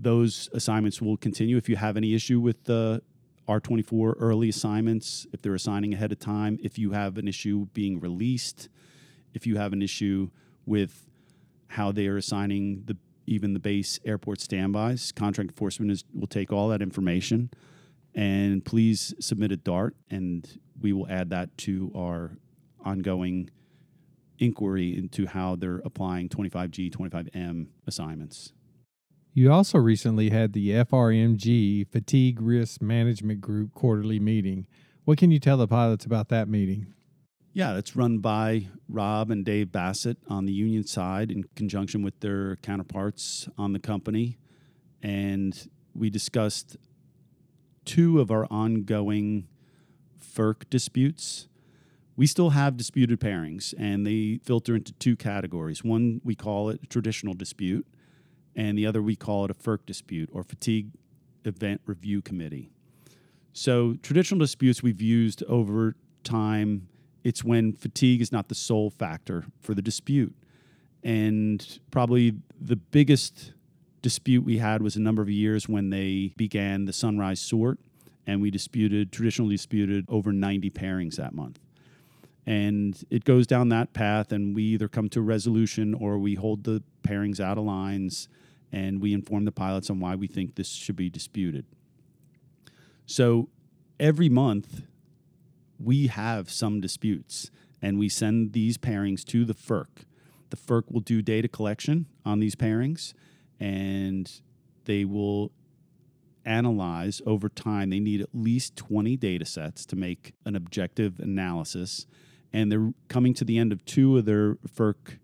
those 0.00 0.48
assignments 0.52 1.02
will 1.02 1.16
continue. 1.16 1.56
If 1.56 1.68
you 1.68 1.76
have 1.76 1.96
any 1.96 2.14
issue 2.14 2.40
with 2.40 2.64
the 2.64 3.02
R24 3.48 4.14
early 4.18 4.48
assignments, 4.48 5.26
if 5.32 5.42
they're 5.42 5.54
assigning 5.54 5.94
ahead 5.94 6.12
of 6.12 6.18
time, 6.18 6.58
if 6.62 6.78
you 6.78 6.92
have 6.92 7.18
an 7.18 7.26
issue 7.26 7.66
being 7.72 7.98
released, 7.98 8.68
if 9.34 9.46
you 9.46 9.56
have 9.56 9.72
an 9.72 9.82
issue 9.82 10.30
with 10.66 11.06
how 11.68 11.90
they 11.92 12.06
are 12.06 12.16
assigning 12.16 12.82
the 12.86 12.96
even 13.26 13.52
the 13.52 13.60
base 13.60 14.00
airport 14.06 14.40
standbys, 14.40 15.12
contract 15.12 15.50
enforcement 15.50 15.90
is, 15.90 16.02
will 16.14 16.26
take 16.26 16.50
all 16.50 16.68
that 16.68 16.80
information 16.80 17.50
and 18.14 18.64
please 18.64 19.14
submit 19.20 19.52
a 19.52 19.56
DART 19.56 19.94
and 20.10 20.58
we 20.80 20.94
will 20.94 21.06
add 21.08 21.28
that 21.28 21.56
to 21.58 21.92
our 21.94 22.38
ongoing 22.84 23.50
inquiry 24.38 24.96
into 24.96 25.26
how 25.26 25.56
they're 25.56 25.82
applying 25.84 26.28
25G, 26.28 26.90
25M 26.90 27.66
assignments. 27.86 28.54
You 29.38 29.52
also 29.52 29.78
recently 29.78 30.30
had 30.30 30.52
the 30.52 30.70
FRMG 30.70 31.86
Fatigue 31.92 32.40
Risk 32.42 32.82
Management 32.82 33.40
Group 33.40 33.72
quarterly 33.72 34.18
meeting. 34.18 34.66
What 35.04 35.16
can 35.16 35.30
you 35.30 35.38
tell 35.38 35.56
the 35.56 35.68
pilots 35.68 36.04
about 36.04 36.28
that 36.30 36.48
meeting? 36.48 36.92
Yeah, 37.52 37.76
it's 37.76 37.94
run 37.94 38.18
by 38.18 38.66
Rob 38.88 39.30
and 39.30 39.44
Dave 39.44 39.70
Bassett 39.70 40.18
on 40.28 40.46
the 40.46 40.52
union 40.52 40.84
side 40.84 41.30
in 41.30 41.44
conjunction 41.54 42.02
with 42.02 42.18
their 42.18 42.56
counterparts 42.56 43.48
on 43.56 43.72
the 43.72 43.78
company. 43.78 44.38
And 45.04 45.70
we 45.94 46.10
discussed 46.10 46.76
two 47.84 48.20
of 48.20 48.32
our 48.32 48.48
ongoing 48.50 49.46
FERC 50.20 50.68
disputes. 50.68 51.46
We 52.16 52.26
still 52.26 52.50
have 52.50 52.76
disputed 52.76 53.20
pairings, 53.20 53.72
and 53.78 54.04
they 54.04 54.40
filter 54.42 54.74
into 54.74 54.94
two 54.94 55.14
categories. 55.14 55.84
One, 55.84 56.22
we 56.24 56.34
call 56.34 56.70
it 56.70 56.90
traditional 56.90 57.34
dispute, 57.34 57.86
and 58.58 58.76
the 58.76 58.86
other, 58.86 59.00
we 59.00 59.14
call 59.14 59.44
it 59.44 59.52
a 59.52 59.54
FERC 59.54 59.86
dispute 59.86 60.28
or 60.32 60.42
Fatigue 60.42 60.90
Event 61.44 61.80
Review 61.86 62.20
Committee. 62.20 62.70
So, 63.52 63.94
traditional 64.02 64.40
disputes 64.40 64.82
we've 64.82 65.00
used 65.00 65.44
over 65.44 65.94
time, 66.24 66.88
it's 67.22 67.44
when 67.44 67.72
fatigue 67.72 68.20
is 68.20 68.32
not 68.32 68.48
the 68.48 68.56
sole 68.56 68.90
factor 68.90 69.44
for 69.60 69.74
the 69.74 69.82
dispute. 69.82 70.34
And 71.04 71.78
probably 71.92 72.34
the 72.60 72.74
biggest 72.74 73.52
dispute 74.02 74.44
we 74.44 74.58
had 74.58 74.82
was 74.82 74.96
a 74.96 75.00
number 75.00 75.22
of 75.22 75.30
years 75.30 75.68
when 75.68 75.90
they 75.90 76.34
began 76.36 76.84
the 76.84 76.92
sunrise 76.92 77.38
sort, 77.38 77.78
and 78.26 78.42
we 78.42 78.50
disputed, 78.50 79.12
traditionally 79.12 79.54
disputed, 79.54 80.04
over 80.08 80.32
90 80.32 80.68
pairings 80.70 81.14
that 81.14 81.32
month. 81.32 81.60
And 82.44 83.00
it 83.08 83.22
goes 83.22 83.46
down 83.46 83.68
that 83.68 83.92
path, 83.92 84.32
and 84.32 84.52
we 84.52 84.64
either 84.64 84.88
come 84.88 85.08
to 85.10 85.20
a 85.20 85.22
resolution 85.22 85.94
or 85.94 86.18
we 86.18 86.34
hold 86.34 86.64
the 86.64 86.82
pairings 87.04 87.38
out 87.38 87.56
of 87.56 87.62
lines 87.62 88.28
and 88.72 89.00
we 89.00 89.12
inform 89.12 89.44
the 89.44 89.52
pilots 89.52 89.90
on 89.90 90.00
why 90.00 90.14
we 90.14 90.26
think 90.26 90.54
this 90.54 90.68
should 90.68 90.96
be 90.96 91.10
disputed. 91.10 91.66
So 93.06 93.48
every 93.98 94.28
month, 94.28 94.82
we 95.78 96.08
have 96.08 96.50
some 96.50 96.80
disputes, 96.80 97.50
and 97.80 97.98
we 97.98 98.08
send 98.08 98.52
these 98.52 98.76
pairings 98.76 99.24
to 99.26 99.44
the 99.44 99.54
FERC. 99.54 100.04
The 100.50 100.56
FERC 100.56 100.90
will 100.90 101.00
do 101.00 101.22
data 101.22 101.48
collection 101.48 102.06
on 102.24 102.40
these 102.40 102.54
pairings, 102.54 103.14
and 103.60 104.30
they 104.84 105.04
will 105.04 105.52
analyze 106.44 107.20
over 107.26 107.48
time. 107.48 107.90
They 107.90 108.00
need 108.00 108.20
at 108.20 108.30
least 108.32 108.74
20 108.76 109.16
data 109.16 109.44
sets 109.44 109.84
to 109.86 109.96
make 109.96 110.32
an 110.44 110.56
objective 110.56 111.20
analysis. 111.20 112.06
And 112.52 112.72
they're 112.72 112.92
coming 113.08 113.34
to 113.34 113.44
the 113.44 113.58
end 113.58 113.72
of 113.72 113.84
two 113.84 114.16
of 114.16 114.24
their 114.24 114.54
FERC 114.54 115.18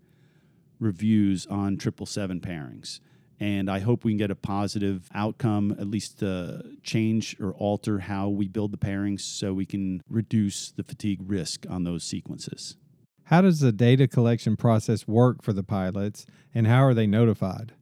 reviews 0.79 1.47
on 1.47 1.81
777 1.81 2.41
pairings. 2.41 3.01
And 3.41 3.69
I 3.71 3.81
hope 3.81 4.05
we 4.05 4.13
can 4.13 4.19
get 4.19 4.31
a 4.31 4.37
positive 4.37 5.09
outcome, 5.15 5.77
at 5.79 5.89
least 5.89 6.23
uh, 6.23 6.59
change 6.83 7.37
or 7.41 7.53
alter 7.55 7.99
how 7.99 8.29
we 8.29 8.47
build 8.49 8.73
the 8.73 8.79
pairings 8.79 9.23
so 9.23 9.53
we 9.53 9.67
can 9.67 10.03
reduce 10.09 10.71
the 10.71 10.85
fatigue 10.85 11.21
risk 11.25 11.67
on 11.69 11.85
those 11.85 12.05
sequences. 12.05 12.77
How 13.25 13.41
does 13.41 13.61
the 13.61 13.73
data 13.73 14.07
collection 14.07 14.57
process 14.57 15.09
work 15.09 15.43
for 15.43 15.53
the 15.53 15.63
pilots, 15.63 16.27
and 16.55 16.67
how 16.67 16.85
are 16.85 16.95
they 16.95 17.07
notified? 17.07 17.73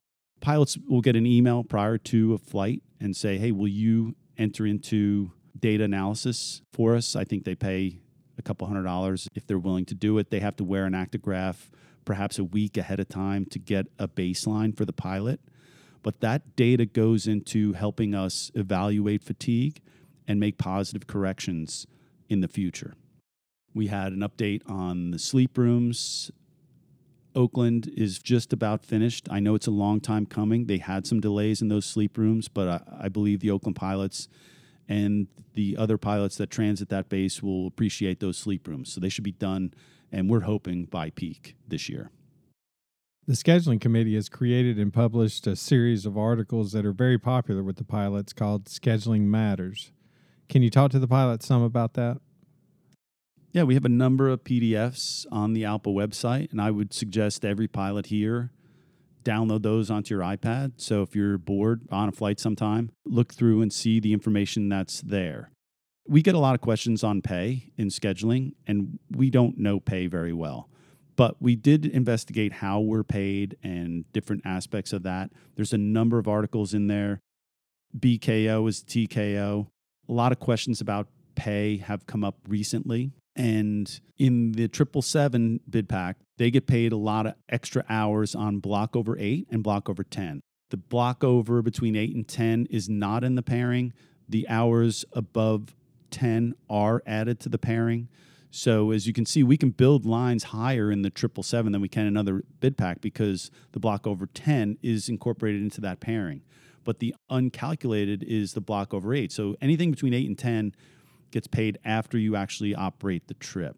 Pilots 0.40 0.78
will 0.88 1.00
get 1.00 1.16
an 1.16 1.26
email 1.26 1.64
prior 1.64 1.98
to 1.98 2.34
a 2.34 2.38
flight 2.38 2.82
and 3.00 3.16
say, 3.16 3.38
hey, 3.38 3.52
will 3.52 3.68
you 3.68 4.14
enter 4.38 4.66
into 4.66 5.32
data 5.58 5.84
analysis 5.84 6.62
for 6.72 6.94
us? 6.94 7.14
I 7.14 7.24
think 7.24 7.44
they 7.44 7.54
pay 7.54 7.98
a 8.38 8.42
couple 8.42 8.66
hundred 8.66 8.84
dollars 8.84 9.28
if 9.34 9.46
they're 9.46 9.58
willing 9.58 9.84
to 9.86 9.94
do 9.94 10.16
it. 10.18 10.30
They 10.30 10.40
have 10.40 10.56
to 10.56 10.64
wear 10.64 10.86
an 10.86 10.94
actigraph 10.94 11.70
perhaps 12.04 12.38
a 12.38 12.44
week 12.44 12.76
ahead 12.76 13.00
of 13.00 13.08
time 13.08 13.44
to 13.46 13.58
get 13.58 13.86
a 13.98 14.08
baseline 14.08 14.76
for 14.76 14.84
the 14.84 14.92
pilot. 14.92 15.40
But 16.02 16.20
that 16.20 16.56
data 16.56 16.84
goes 16.84 17.26
into 17.26 17.74
helping 17.74 18.14
us 18.14 18.50
evaluate 18.54 19.22
fatigue 19.22 19.80
and 20.26 20.40
make 20.40 20.58
positive 20.58 21.06
corrections 21.06 21.86
in 22.28 22.40
the 22.40 22.48
future. 22.48 22.94
We 23.74 23.86
had 23.86 24.12
an 24.12 24.20
update 24.20 24.68
on 24.68 25.12
the 25.12 25.18
sleep 25.18 25.56
rooms. 25.56 26.30
Oakland 27.34 27.90
is 27.96 28.18
just 28.18 28.52
about 28.52 28.84
finished. 28.84 29.28
I 29.30 29.40
know 29.40 29.54
it's 29.54 29.66
a 29.66 29.72
long 29.72 30.00
time 30.00 30.26
coming. 30.26 30.66
They 30.66 30.78
had 30.78 31.06
some 31.06 31.20
delays 31.20 31.62
in 31.62 31.68
those 31.68 31.86
sleep 31.86 32.18
rooms, 32.18 32.48
but 32.48 32.68
I, 32.68 33.04
I 33.04 33.08
believe 33.08 33.40
the 33.40 33.50
Oakland 33.50 33.76
pilots 33.76 34.28
and 34.88 35.28
the 35.54 35.76
other 35.78 35.96
pilots 35.96 36.36
that 36.36 36.50
transit 36.50 36.88
that 36.90 37.08
base 37.08 37.42
will 37.42 37.66
appreciate 37.66 38.20
those 38.20 38.36
sleep 38.36 38.66
rooms. 38.68 38.92
So 38.92 39.00
they 39.00 39.08
should 39.08 39.24
be 39.24 39.32
done 39.32 39.72
and 40.12 40.28
we're 40.28 40.40
hoping 40.40 40.84
by 40.84 41.10
peak 41.10 41.56
this 41.66 41.88
year. 41.88 42.10
The 43.26 43.34
scheduling 43.34 43.80
committee 43.80 44.14
has 44.16 44.28
created 44.28 44.78
and 44.78 44.92
published 44.92 45.46
a 45.46 45.56
series 45.56 46.04
of 46.06 46.18
articles 46.18 46.72
that 46.72 46.84
are 46.84 46.92
very 46.92 47.18
popular 47.18 47.62
with 47.62 47.76
the 47.76 47.84
pilots 47.84 48.32
called 48.32 48.66
Scheduling 48.66 49.22
Matters. 49.22 49.92
Can 50.48 50.62
you 50.62 50.70
talk 50.70 50.90
to 50.90 50.98
the 50.98 51.08
pilots 51.08 51.46
some 51.46 51.62
about 51.62 51.94
that? 51.94 52.20
Yeah, 53.52 53.62
we 53.62 53.74
have 53.74 53.84
a 53.84 53.90
number 53.90 54.28
of 54.28 54.44
PDFs 54.44 55.26
on 55.30 55.52
the 55.52 55.62
ALPA 55.62 55.94
website, 55.94 56.50
and 56.52 56.60
I 56.60 56.70
would 56.70 56.92
suggest 56.92 57.44
every 57.44 57.68
pilot 57.68 58.06
here 58.06 58.50
download 59.24 59.62
those 59.62 59.90
onto 59.90 60.14
your 60.14 60.24
iPad. 60.24 60.72
So 60.76 61.02
if 61.02 61.14
you're 61.14 61.38
bored 61.38 61.82
on 61.90 62.08
a 62.08 62.12
flight 62.12 62.40
sometime, 62.40 62.90
look 63.04 63.32
through 63.32 63.62
and 63.62 63.72
see 63.72 64.00
the 64.00 64.12
information 64.12 64.68
that's 64.68 65.00
there. 65.00 65.51
We 66.06 66.22
get 66.22 66.34
a 66.34 66.38
lot 66.38 66.54
of 66.54 66.60
questions 66.60 67.04
on 67.04 67.22
pay 67.22 67.72
in 67.76 67.88
scheduling, 67.88 68.54
and 68.66 68.98
we 69.10 69.30
don't 69.30 69.58
know 69.58 69.80
pay 69.80 70.06
very 70.06 70.32
well. 70.32 70.68
But 71.14 71.40
we 71.40 71.56
did 71.56 71.86
investigate 71.86 72.54
how 72.54 72.80
we're 72.80 73.04
paid 73.04 73.56
and 73.62 74.10
different 74.12 74.42
aspects 74.44 74.92
of 74.92 75.02
that. 75.04 75.30
There's 75.56 75.72
a 75.72 75.78
number 75.78 76.18
of 76.18 76.26
articles 76.26 76.74
in 76.74 76.86
there. 76.86 77.20
BKO 77.96 78.68
is 78.68 78.82
TKO. 78.82 79.68
A 80.08 80.12
lot 80.12 80.32
of 80.32 80.40
questions 80.40 80.80
about 80.80 81.08
pay 81.34 81.76
have 81.78 82.06
come 82.06 82.24
up 82.24 82.36
recently. 82.48 83.12
And 83.36 83.88
in 84.18 84.52
the 84.52 84.68
777 84.72 85.60
bid 85.68 85.88
pack, 85.88 86.16
they 86.38 86.50
get 86.50 86.66
paid 86.66 86.92
a 86.92 86.96
lot 86.96 87.26
of 87.26 87.34
extra 87.48 87.84
hours 87.88 88.34
on 88.34 88.58
block 88.58 88.96
over 88.96 89.16
eight 89.18 89.46
and 89.50 89.62
block 89.62 89.88
over 89.88 90.02
10. 90.02 90.40
The 90.70 90.76
block 90.76 91.22
over 91.22 91.62
between 91.62 91.96
eight 91.96 92.14
and 92.14 92.26
10 92.26 92.66
is 92.70 92.88
not 92.88 93.24
in 93.24 93.34
the 93.34 93.42
pairing. 93.42 93.92
The 94.28 94.48
hours 94.48 95.04
above 95.12 95.74
10 96.12 96.54
are 96.70 97.02
added 97.06 97.40
to 97.40 97.48
the 97.48 97.58
pairing. 97.58 98.08
So 98.50 98.90
as 98.90 99.06
you 99.06 99.14
can 99.14 99.24
see, 99.24 99.42
we 99.42 99.56
can 99.56 99.70
build 99.70 100.04
lines 100.04 100.44
higher 100.44 100.92
in 100.92 101.02
the 101.02 101.08
777 101.08 101.72
than 101.72 101.80
we 101.80 101.88
can 101.88 102.02
in 102.02 102.08
another 102.08 102.44
bid 102.60 102.76
pack 102.76 103.00
because 103.00 103.50
the 103.72 103.80
block 103.80 104.06
over 104.06 104.26
10 104.26 104.78
is 104.82 105.08
incorporated 105.08 105.62
into 105.62 105.80
that 105.80 106.00
pairing. 106.00 106.42
But 106.84 106.98
the 106.98 107.14
uncalculated 107.30 108.22
is 108.22 108.52
the 108.52 108.60
block 108.60 108.92
over 108.92 109.14
8. 109.14 109.32
So 109.32 109.56
anything 109.62 109.90
between 109.90 110.12
8 110.12 110.28
and 110.28 110.38
10 110.38 110.74
gets 111.30 111.46
paid 111.46 111.78
after 111.84 112.18
you 112.18 112.36
actually 112.36 112.74
operate 112.74 113.26
the 113.26 113.34
trip. 113.34 113.76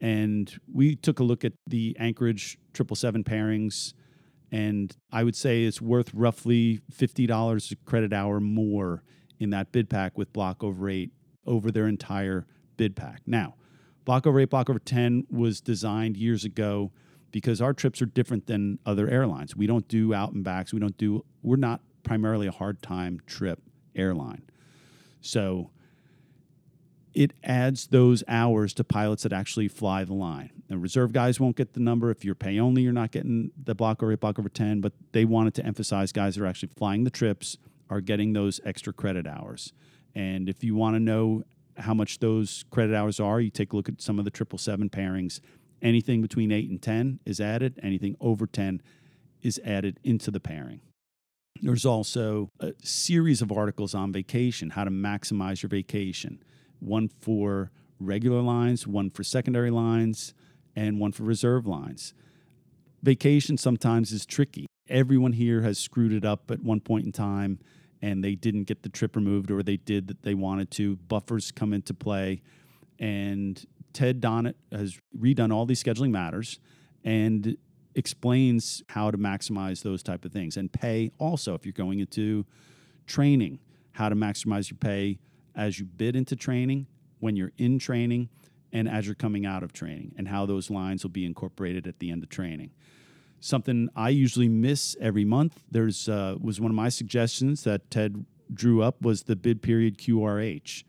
And 0.00 0.52
we 0.72 0.96
took 0.96 1.18
a 1.18 1.24
look 1.24 1.44
at 1.44 1.52
the 1.66 1.94
Anchorage 1.98 2.56
777 2.72 3.24
pairings, 3.24 3.92
and 4.50 4.96
I 5.12 5.24
would 5.24 5.36
say 5.36 5.64
it's 5.64 5.82
worth 5.82 6.14
roughly 6.14 6.80
$50 6.92 7.72
a 7.72 7.76
credit 7.84 8.12
hour 8.12 8.40
more 8.40 9.02
in 9.38 9.50
that 9.50 9.72
bid 9.72 9.90
pack 9.90 10.16
with 10.16 10.32
block 10.32 10.64
over 10.64 10.88
8 10.88 11.10
over 11.48 11.70
their 11.70 11.88
entire 11.88 12.46
bid 12.76 12.94
pack. 12.94 13.22
Now, 13.26 13.54
block 14.04 14.26
over 14.26 14.38
8, 14.38 14.50
block 14.50 14.70
over 14.70 14.78
10 14.78 15.26
was 15.30 15.60
designed 15.60 16.16
years 16.16 16.44
ago 16.44 16.92
because 17.30 17.60
our 17.60 17.74
trips 17.74 18.00
are 18.00 18.06
different 18.06 18.46
than 18.46 18.78
other 18.86 19.08
airlines. 19.08 19.56
We 19.56 19.66
don't 19.66 19.86
do 19.88 20.14
out 20.14 20.32
and 20.32 20.44
backs. 20.44 20.72
We 20.72 20.80
don't 20.80 20.96
do, 20.96 21.24
we're 21.42 21.56
not 21.56 21.80
primarily 22.02 22.46
a 22.46 22.52
hard 22.52 22.82
time 22.82 23.20
trip 23.26 23.60
airline. 23.94 24.42
So 25.20 25.70
it 27.14 27.32
adds 27.42 27.88
those 27.88 28.22
hours 28.28 28.72
to 28.74 28.84
pilots 28.84 29.24
that 29.24 29.32
actually 29.32 29.68
fly 29.68 30.04
the 30.04 30.14
line. 30.14 30.52
The 30.68 30.78
reserve 30.78 31.12
guys 31.12 31.40
won't 31.40 31.56
get 31.56 31.72
the 31.72 31.80
number. 31.80 32.10
If 32.10 32.24
you're 32.24 32.34
pay 32.34 32.60
only, 32.60 32.82
you're 32.82 32.92
not 32.92 33.10
getting 33.10 33.50
the 33.62 33.74
block 33.74 34.02
over 34.02 34.12
8, 34.12 34.20
block 34.20 34.38
over 34.38 34.48
10, 34.48 34.80
but 34.80 34.92
they 35.12 35.24
wanted 35.24 35.54
to 35.54 35.66
emphasize 35.66 36.12
guys 36.12 36.36
that 36.36 36.44
are 36.44 36.46
actually 36.46 36.70
flying 36.76 37.04
the 37.04 37.10
trips 37.10 37.56
are 37.90 38.00
getting 38.00 38.34
those 38.34 38.60
extra 38.64 38.92
credit 38.92 39.26
hours. 39.26 39.72
And 40.14 40.48
if 40.48 40.64
you 40.64 40.74
want 40.74 40.96
to 40.96 41.00
know 41.00 41.44
how 41.76 41.94
much 41.94 42.18
those 42.18 42.64
credit 42.70 42.94
hours 42.94 43.20
are, 43.20 43.40
you 43.40 43.50
take 43.50 43.72
a 43.72 43.76
look 43.76 43.88
at 43.88 44.00
some 44.00 44.18
of 44.18 44.24
the 44.24 44.32
777 44.34 44.90
pairings. 44.90 45.40
Anything 45.80 46.22
between 46.22 46.50
8 46.50 46.70
and 46.70 46.82
10 46.82 47.20
is 47.24 47.40
added, 47.40 47.78
anything 47.82 48.16
over 48.20 48.46
10 48.46 48.82
is 49.42 49.60
added 49.64 50.00
into 50.02 50.30
the 50.30 50.40
pairing. 50.40 50.80
There's 51.62 51.86
also 51.86 52.50
a 52.60 52.72
series 52.82 53.42
of 53.42 53.52
articles 53.52 53.94
on 53.94 54.12
vacation, 54.12 54.70
how 54.70 54.84
to 54.84 54.90
maximize 54.90 55.62
your 55.62 55.68
vacation. 55.68 56.42
One 56.80 57.08
for 57.08 57.70
regular 58.00 58.40
lines, 58.40 58.86
one 58.86 59.10
for 59.10 59.24
secondary 59.24 59.70
lines, 59.70 60.34
and 60.76 61.00
one 61.00 61.12
for 61.12 61.24
reserve 61.24 61.66
lines. 61.66 62.14
Vacation 63.02 63.56
sometimes 63.56 64.12
is 64.12 64.26
tricky. 64.26 64.66
Everyone 64.88 65.32
here 65.32 65.62
has 65.62 65.78
screwed 65.78 66.12
it 66.12 66.24
up 66.24 66.50
at 66.50 66.62
one 66.62 66.80
point 66.80 67.06
in 67.06 67.12
time 67.12 67.58
and 68.02 68.22
they 68.22 68.34
didn't 68.34 68.64
get 68.64 68.82
the 68.82 68.88
trip 68.88 69.16
removed 69.16 69.50
or 69.50 69.62
they 69.62 69.76
did 69.76 70.08
that 70.08 70.22
they 70.22 70.34
wanted 70.34 70.70
to. 70.72 70.96
Buffers 70.96 71.50
come 71.50 71.72
into 71.72 71.94
play. 71.94 72.42
And 72.98 73.64
Ted 73.92 74.20
Donat 74.20 74.54
has 74.72 74.98
redone 75.18 75.52
all 75.52 75.66
these 75.66 75.82
scheduling 75.82 76.10
matters 76.10 76.60
and 77.04 77.56
explains 77.94 78.82
how 78.88 79.10
to 79.10 79.18
maximize 79.18 79.82
those 79.82 80.02
type 80.02 80.24
of 80.24 80.32
things 80.32 80.56
and 80.56 80.72
pay 80.72 81.10
also 81.18 81.54
if 81.54 81.64
you're 81.64 81.72
going 81.72 81.98
into 81.98 82.46
training 83.06 83.58
how 83.92 84.08
to 84.08 84.14
maximize 84.14 84.70
your 84.70 84.78
pay 84.78 85.18
as 85.56 85.80
you 85.80 85.84
bid 85.84 86.14
into 86.14 86.36
training 86.36 86.86
when 87.18 87.34
you're 87.34 87.50
in 87.58 87.78
training 87.78 88.28
and 88.72 88.88
as 88.88 89.06
you're 89.06 89.14
coming 89.16 89.44
out 89.44 89.64
of 89.64 89.72
training 89.72 90.14
and 90.16 90.28
how 90.28 90.46
those 90.46 90.70
lines 90.70 91.02
will 91.02 91.10
be 91.10 91.24
incorporated 91.24 91.86
at 91.88 91.98
the 91.98 92.10
end 92.10 92.22
of 92.22 92.28
training 92.28 92.70
something 93.40 93.88
i 93.94 94.08
usually 94.08 94.48
miss 94.48 94.96
every 95.00 95.24
month 95.24 95.62
there's 95.70 96.08
uh, 96.08 96.34
was 96.40 96.60
one 96.60 96.70
of 96.70 96.76
my 96.76 96.88
suggestions 96.88 97.64
that 97.64 97.90
ted 97.90 98.24
drew 98.52 98.82
up 98.82 99.02
was 99.02 99.24
the 99.24 99.36
bid 99.36 99.62
period 99.62 99.98
qrh 99.98 100.84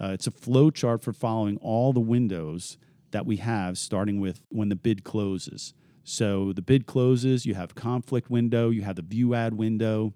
uh, 0.00 0.10
it's 0.12 0.26
a 0.26 0.30
flow 0.30 0.70
chart 0.70 1.02
for 1.02 1.12
following 1.12 1.56
all 1.58 1.92
the 1.92 2.00
windows 2.00 2.76
that 3.12 3.24
we 3.24 3.36
have 3.36 3.78
starting 3.78 4.20
with 4.20 4.42
when 4.48 4.68
the 4.68 4.76
bid 4.76 5.04
closes 5.04 5.74
so 6.04 6.52
the 6.52 6.62
bid 6.62 6.86
closes, 6.86 7.46
you 7.46 7.54
have 7.54 7.74
conflict 7.74 8.30
window, 8.30 8.68
you 8.68 8.82
have 8.82 8.96
the 8.96 9.02
view 9.02 9.34
ad 9.34 9.54
window, 9.54 10.12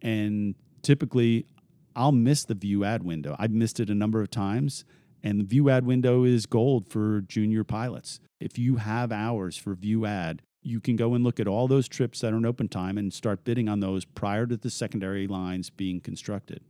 and 0.00 0.54
typically 0.82 1.46
I'll 1.96 2.12
miss 2.12 2.44
the 2.44 2.54
view 2.54 2.84
ad 2.84 3.02
window. 3.02 3.34
I've 3.38 3.50
missed 3.50 3.80
it 3.80 3.90
a 3.90 3.94
number 3.94 4.22
of 4.22 4.30
times, 4.30 4.84
and 5.22 5.40
the 5.40 5.44
view 5.44 5.68
ad 5.68 5.84
window 5.84 6.22
is 6.22 6.46
gold 6.46 6.88
for 6.88 7.22
junior 7.22 7.64
pilots. 7.64 8.20
If 8.38 8.56
you 8.56 8.76
have 8.76 9.10
hours 9.10 9.56
for 9.56 9.74
view 9.74 10.06
add, 10.06 10.42
you 10.62 10.80
can 10.80 10.96
go 10.96 11.14
and 11.14 11.24
look 11.24 11.40
at 11.40 11.48
all 11.48 11.66
those 11.66 11.88
trips 11.88 12.20
that 12.20 12.32
are 12.32 12.36
in 12.36 12.44
open 12.44 12.68
time 12.68 12.98
and 12.98 13.12
start 13.12 13.44
bidding 13.44 13.68
on 13.68 13.80
those 13.80 14.04
prior 14.04 14.46
to 14.46 14.56
the 14.56 14.70
secondary 14.70 15.26
lines 15.26 15.70
being 15.70 16.00
constructed. 16.00 16.62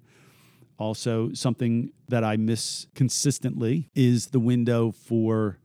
Also, 0.79 1.33
something 1.33 1.93
that 2.09 2.25
I 2.25 2.37
miss 2.37 2.87
consistently 2.95 3.91
is 3.95 4.29
the 4.29 4.41
window 4.41 4.91
for 4.93 5.59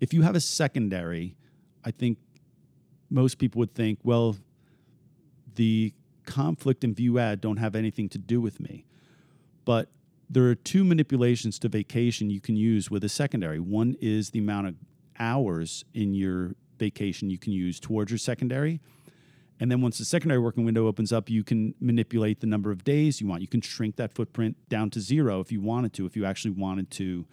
if 0.00 0.12
you 0.12 0.22
have 0.22 0.34
a 0.34 0.40
secondary 0.40 1.36
I 1.84 1.90
think 1.90 2.18
most 3.10 3.38
people 3.38 3.58
would 3.60 3.74
think, 3.74 3.98
well, 4.02 4.36
the 5.54 5.92
conflict 6.24 6.84
and 6.84 6.96
view 6.96 7.18
ad 7.18 7.40
don't 7.40 7.56
have 7.58 7.74
anything 7.74 8.08
to 8.10 8.18
do 8.18 8.40
with 8.40 8.60
me. 8.60 8.86
But 9.64 9.90
there 10.30 10.44
are 10.44 10.54
two 10.54 10.84
manipulations 10.84 11.58
to 11.60 11.68
vacation 11.68 12.30
you 12.30 12.40
can 12.40 12.56
use 12.56 12.90
with 12.90 13.04
a 13.04 13.08
secondary. 13.08 13.58
One 13.58 13.96
is 14.00 14.30
the 14.30 14.38
amount 14.38 14.68
of 14.68 14.76
hours 15.18 15.84
in 15.92 16.14
your 16.14 16.54
vacation 16.78 17.30
you 17.30 17.38
can 17.38 17.52
use 17.52 17.80
towards 17.80 18.10
your 18.10 18.18
secondary. 18.18 18.80
And 19.60 19.70
then 19.70 19.80
once 19.80 19.98
the 19.98 20.04
secondary 20.04 20.40
working 20.40 20.64
window 20.64 20.86
opens 20.86 21.12
up, 21.12 21.30
you 21.30 21.44
can 21.44 21.74
manipulate 21.80 22.40
the 22.40 22.46
number 22.46 22.70
of 22.70 22.82
days 22.82 23.20
you 23.20 23.28
want. 23.28 23.42
You 23.42 23.48
can 23.48 23.60
shrink 23.60 23.96
that 23.96 24.12
footprint 24.12 24.56
down 24.68 24.90
to 24.90 25.00
zero 25.00 25.40
if 25.40 25.52
you 25.52 25.60
wanted 25.60 25.92
to, 25.94 26.06
if 26.06 26.16
you 26.16 26.24
actually 26.24 26.50
wanted 26.50 26.90
to. 26.92 27.26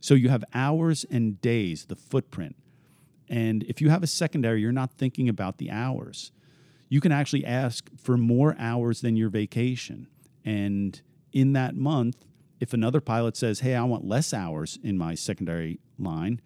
So 0.00 0.14
you 0.14 0.28
have 0.28 0.44
hours 0.54 1.04
and 1.10 1.40
days, 1.40 1.84
the 1.84 1.96
footprint. 1.96 2.56
And 3.28 3.62
if 3.64 3.80
you 3.80 3.90
have 3.90 4.02
a 4.02 4.06
secondary, 4.06 4.60
you're 4.60 4.72
not 4.72 4.92
thinking 4.94 5.28
about 5.28 5.58
the 5.58 5.70
hours. 5.70 6.32
You 6.88 7.00
can 7.00 7.12
actually 7.12 7.44
ask 7.44 7.88
for 7.96 8.16
more 8.16 8.56
hours 8.58 9.00
than 9.00 9.16
your 9.16 9.28
vacation. 9.28 10.08
And 10.44 11.00
in 11.32 11.52
that 11.52 11.76
month, 11.76 12.24
if 12.60 12.72
another 12.72 13.00
pilot 13.00 13.36
says, 13.36 13.60
Hey, 13.60 13.74
I 13.74 13.84
want 13.84 14.04
less 14.04 14.32
hours 14.32 14.78
in 14.82 14.96
my 14.98 15.14
secondary 15.14 15.78
line, 15.98 16.40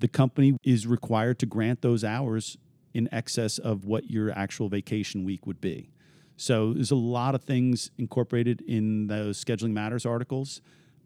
the 0.00 0.08
company 0.08 0.56
is 0.64 0.86
required 0.86 1.38
to 1.40 1.46
grant 1.46 1.82
those 1.82 2.04
hours 2.04 2.56
in 2.94 3.08
excess 3.12 3.58
of 3.58 3.84
what 3.84 4.10
your 4.10 4.30
actual 4.30 4.68
vacation 4.68 5.24
week 5.24 5.46
would 5.46 5.60
be. 5.60 5.90
So 6.36 6.72
there's 6.72 6.92
a 6.92 6.96
lot 6.96 7.34
of 7.34 7.42
things 7.42 7.90
incorporated 7.98 8.60
in 8.62 9.08
those 9.08 9.42
scheduling 9.42 9.72
matters 9.72 10.06
articles. 10.06 10.60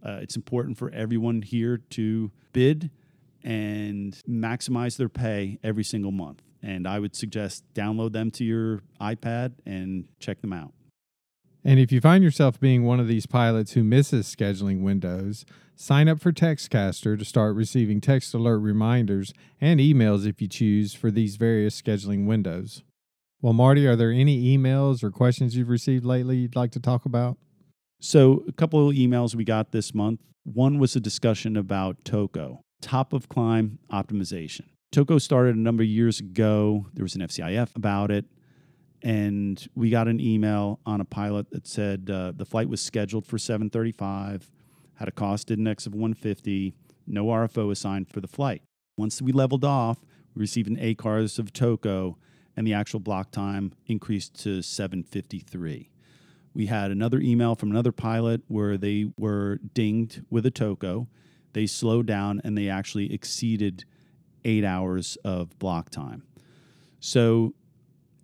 Uh, 0.05 0.19
it's 0.21 0.37
important 0.37 0.77
for 0.77 0.91
everyone 0.91 1.43
here 1.43 1.79
to 1.91 2.31
bid 2.53 2.91
and 3.43 4.17
maximize 4.29 4.97
their 4.97 5.09
pay 5.09 5.59
every 5.63 5.85
single 5.85 6.13
month. 6.13 6.43
And 6.63 6.87
I 6.87 6.99
would 6.99 7.17
suggest 7.17 7.65
download 7.75 8.13
them 8.13 8.31
to 8.33 8.45
your 8.45 8.83
iPad 9.01 9.55
and 9.67 10.07
check 10.21 10.41
them 10.43 10.53
out. 10.53 10.73
And 11.65 11.79
if 11.79 11.93
you 11.93 12.01
find 12.01 12.23
yourself 12.23 12.61
being 12.61 12.85
one 12.85 13.01
of 13.01 13.09
these 13.09 13.27
pilots 13.27 13.73
who 13.73 13.85
misses 13.85 14.33
scheduling 14.33 14.83
windows, 14.83 15.45
sign 15.83 16.09
up 16.09 16.21
for 16.21 16.31
Textcaster 16.31 17.19
to 17.19 17.25
start 17.25 17.57
receiving 17.57 18.01
text 18.01 18.33
alert 18.35 18.59
reminders 18.59 19.35
and 19.61 19.81
emails 19.81 20.25
if 20.29 20.41
you 20.41 20.47
choose 20.47 20.95
for 20.95 21.11
these 21.11 21.35
various 21.35 21.81
scheduling 21.81 22.25
windows. 22.25 22.85
Well, 23.41 23.53
Marty, 23.53 23.85
are 23.89 23.97
there 23.97 24.13
any 24.13 24.57
emails 24.57 25.03
or 25.03 25.11
questions 25.11 25.57
you've 25.57 25.69
received 25.69 26.05
lately 26.05 26.37
you'd 26.37 26.55
like 26.55 26.71
to 26.73 26.81
talk 26.81 27.05
about? 27.05 27.37
So, 28.01 28.45
a 28.47 28.53
couple 28.53 28.89
of 28.89 28.95
emails 28.95 29.35
we 29.35 29.43
got 29.43 29.73
this 29.73 29.93
month. 29.93 30.21
One 30.45 30.79
was 30.79 30.95
a 30.95 31.01
discussion 31.01 31.57
about 31.57 32.05
TOCO 32.05 32.61
top 32.81 33.13
of 33.13 33.29
climb 33.29 33.79
optimization. 33.93 34.67
TOCO 34.93 35.19
started 35.19 35.57
a 35.57 35.61
number 35.61 35.83
of 35.83 35.89
years 35.89 36.21
ago. 36.21 36.87
There 36.95 37.05
was 37.05 37.15
an 37.15 37.23
FCIF 37.23 37.75
about 37.75 38.11
it. 38.11 38.27
And 39.03 39.65
we 39.75 39.91
got 39.91 40.07
an 40.07 40.21
email 40.21 40.79
on 40.87 41.01
a 41.01 41.05
pilot 41.05 41.51
that 41.51 41.67
said 41.67 42.09
uh, 42.09 42.33
the 42.37 42.45
flight 42.45 42.69
was 42.69 42.81
scheduled 42.81 43.27
for 43.27 43.39
735, 43.39 44.49
had 44.97 45.09
a 45.09 45.13
cost 45.13 45.51
index 45.51 45.87
of 45.87 45.95
150, 45.95 46.75
no 47.07 47.27
RFO 47.27 47.71
assigned 47.71 48.09
for 48.09 48.21
the 48.21 48.29
flight. 48.29 48.63
Once 48.97 49.21
we 49.21 49.33
leveled 49.33 49.65
off, 49.65 49.99
we 50.35 50.41
received 50.41 50.69
an 50.69 50.77
ACARS 50.77 51.39
of 51.39 51.53
TOCO, 51.53 52.17
and 52.57 52.67
the 52.67 52.75
actual 52.75 53.01
block 53.01 53.31
time 53.31 53.73
increased 53.87 54.35
to 54.43 54.63
753. 54.63 55.91
We 56.55 56.67
had 56.67 56.91
another 56.91 57.19
email 57.19 57.55
from 57.55 57.71
another 57.71 57.93
pilot 57.93 58.43
where 58.49 58.77
they 58.77 59.07
were 59.17 59.59
dinged 59.75 60.23
with 60.31 60.45
a 60.45 60.51
TOCO 60.51 61.09
they 61.53 61.67
slowed 61.67 62.07
down 62.07 62.41
and 62.45 62.57
they 62.57 62.69
actually 62.69 63.13
exceeded 63.13 63.85
eight 64.45 64.65
hours 64.65 65.17
of 65.25 65.59
block 65.59 65.91
time. 65.91 66.25
So 67.01 67.55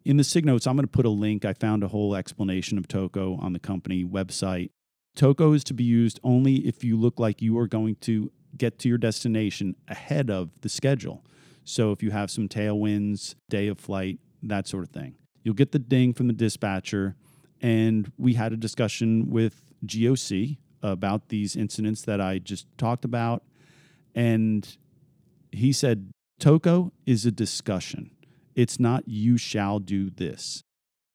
in 0.05 0.17
the 0.17 0.25
SIG 0.25 0.45
notes, 0.45 0.67
I'm 0.67 0.77
going 0.77 0.85
to 0.85 0.91
put 0.91 1.07
a 1.07 1.11
link. 1.11 1.45
I 1.45 1.53
found 1.53 1.83
a 1.83 1.89
whole 1.89 2.15
explanation 2.15 2.79
of 2.79 2.89
TOCO 2.89 3.39
on 3.41 3.53
the 3.53 3.59
company 3.59 4.05
website. 4.05 4.71
TOCO 5.19 5.53
is 5.53 5.65
to 5.65 5.75
be 5.75 5.83
used 5.83 6.21
only 6.23 6.67
if 6.67 6.85
you 6.85 6.97
look 6.97 7.19
like 7.19 7.43
you 7.43 7.59
are 7.59 7.67
going 7.67 7.97
to 7.97 8.31
get 8.57 8.79
to 8.79 8.89
your 8.89 8.99
destination 8.99 9.75
ahead 9.89 10.31
of 10.31 10.51
the 10.61 10.69
schedule. 10.69 11.25
So 11.65 11.91
if 11.91 12.05
you 12.05 12.13
have 12.13 12.31
some 12.31 12.49
tailwinds, 12.49 13.35
day 13.51 13.67
of 13.67 13.81
flight, 13.81 14.21
that 14.45 14.69
sort 14.69 14.85
of 14.85 14.91
thing. 14.91 15.17
You'll 15.43 15.55
get 15.55 15.73
the 15.73 15.81
ding 15.81 16.15
from 16.15 16.29
the 16.29 16.33
dispatcher. 16.33 17.17
And 17.61 18.13
we 18.17 18.35
had 18.35 18.53
a 18.53 18.57
discussion 18.57 19.29
with 19.29 19.65
GOC, 19.85 20.59
about 20.83 21.31
these 21.31 21.57
incidents 21.57 22.03
that 22.03 22.21
I 22.21 22.39
just 22.39 22.69
talked 22.79 23.05
about. 23.05 23.43
And 24.15 24.77
he 25.51 25.73
said, 25.73 26.13
TOCO 26.39 26.93
is 27.07 27.27
a 27.27 27.33
discussion. 27.33 28.13
It's 28.55 28.79
not 28.79 29.09
you 29.09 29.37
shall 29.37 29.81
do 29.81 30.11
this. 30.11 30.63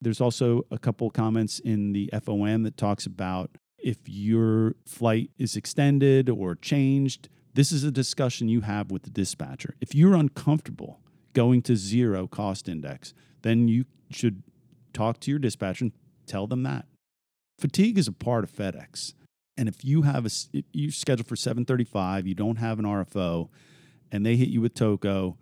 There's 0.01 0.19
also 0.19 0.65
a 0.69 0.77
couple 0.77 1.09
comments 1.09 1.59
in 1.59 1.93
the 1.93 2.09
FOM 2.11 2.63
that 2.63 2.75
talks 2.75 3.05
about 3.05 3.51
if 3.83 3.97
your 4.05 4.75
flight 4.85 5.29
is 5.37 5.55
extended 5.55 6.29
or 6.29 6.55
changed, 6.55 7.29
this 7.53 7.71
is 7.71 7.83
a 7.83 7.91
discussion 7.91 8.47
you 8.47 8.61
have 8.61 8.89
with 8.89 9.03
the 9.03 9.09
dispatcher. 9.09 9.75
If 9.81 9.93
you're 9.93 10.15
uncomfortable 10.15 11.01
going 11.33 11.61
to 11.63 11.75
zero 11.75 12.25
cost 12.27 12.69
index, 12.69 13.13
then 13.41 13.67
you 13.67 13.85
should 14.09 14.43
talk 14.93 15.19
to 15.19 15.31
your 15.31 15.39
dispatcher 15.39 15.85
and 15.85 15.91
tell 16.25 16.47
them 16.47 16.63
that. 16.63 16.85
Fatigue 17.59 17.97
is 17.97 18.07
a 18.07 18.13
part 18.13 18.43
of 18.43 18.51
FedEx. 18.51 19.13
And 19.57 19.69
if 19.69 19.85
you 19.85 20.01
have 20.01 20.25
a 20.25 20.29
you 20.71 20.89
schedule 20.89 21.25
for 21.25 21.35
7:35, 21.35 22.25
you 22.25 22.33
don't 22.33 22.55
have 22.55 22.79
an 22.79 22.85
RFO, 22.85 23.49
and 24.11 24.25
they 24.25 24.35
hit 24.35 24.49
you 24.49 24.61
with 24.61 24.73
TOCO, 24.73 25.37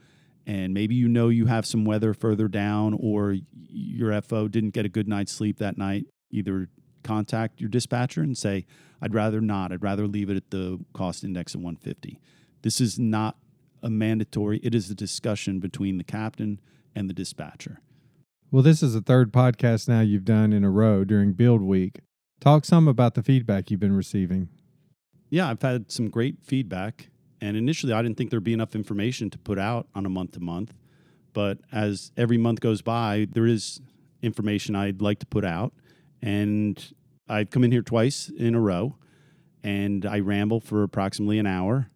and 0.45 0.73
maybe 0.73 0.95
you 0.95 1.07
know 1.07 1.29
you 1.29 1.45
have 1.45 1.65
some 1.65 1.85
weather 1.85 2.13
further 2.13 2.49
down, 2.49 2.93
or 2.93 3.37
your 3.53 4.11
FO 4.21 4.49
didn't 4.49 4.71
get 4.71 4.85
a 4.85 4.89
good 4.89 5.07
night's 5.07 5.31
sleep 5.31 5.59
that 5.59 5.77
night, 5.77 6.07
either 6.29 6.67
contact 7.03 7.59
your 7.59 7.69
dispatcher 7.69 8.21
and 8.21 8.37
say, 8.37 8.65
"I'd 9.01 9.13
rather 9.13 9.41
not. 9.41 9.71
I'd 9.71 9.83
rather 9.83 10.07
leave 10.07 10.29
it 10.29 10.37
at 10.37 10.51
the 10.51 10.79
cost 10.93 11.23
index 11.23 11.55
of 11.55 11.61
150." 11.61 12.19
This 12.61 12.79
is 12.79 12.99
not 12.99 13.37
a 13.81 13.89
mandatory. 13.89 14.59
It 14.63 14.75
is 14.75 14.89
a 14.89 14.95
discussion 14.95 15.59
between 15.59 15.97
the 15.97 16.03
captain 16.03 16.59
and 16.95 17.09
the 17.09 17.13
dispatcher. 17.13 17.81
Well, 18.51 18.63
this 18.63 18.83
is 18.83 18.93
the 18.93 19.01
third 19.01 19.31
podcast 19.31 19.87
now 19.87 20.01
you've 20.01 20.25
done 20.25 20.51
in 20.53 20.63
a 20.63 20.69
row 20.69 21.03
during 21.03 21.33
Build 21.33 21.61
Week. 21.61 22.01
Talk 22.39 22.65
some 22.65 22.87
about 22.87 23.15
the 23.15 23.23
feedback 23.23 23.71
you've 23.71 23.79
been 23.79 23.95
receiving. 23.95 24.49
Yeah, 25.29 25.49
I've 25.49 25.61
had 25.61 25.91
some 25.91 26.09
great 26.09 26.43
feedback. 26.43 27.09
And 27.39 27.57
initially, 27.57 27.93
I 27.93 28.01
didn't 28.01 28.17
think 28.17 28.29
there'd 28.29 28.43
be 28.43 28.53
enough 28.53 28.75
information 28.75 29.29
to 29.31 29.37
put 29.37 29.57
out 29.57 29.87
on 29.95 30.05
a 30.05 30.09
month 30.09 30.33
to 30.33 30.39
month. 30.39 30.73
But 31.33 31.59
as 31.71 32.11
every 32.17 32.37
month 32.37 32.59
goes 32.59 32.81
by, 32.81 33.27
there 33.31 33.47
is 33.47 33.81
information 34.21 34.75
I'd 34.75 35.01
like 35.01 35.19
to 35.19 35.25
put 35.25 35.45
out. 35.45 35.73
And 36.21 36.93
I've 37.27 37.49
come 37.49 37.63
in 37.63 37.71
here 37.71 37.81
twice 37.81 38.29
in 38.29 38.55
a 38.55 38.59
row 38.59 38.97
and 39.63 40.05
I 40.05 40.19
ramble 40.19 40.59
for 40.59 40.83
approximately 40.83 41.39
an 41.39 41.47
hour. 41.47 41.89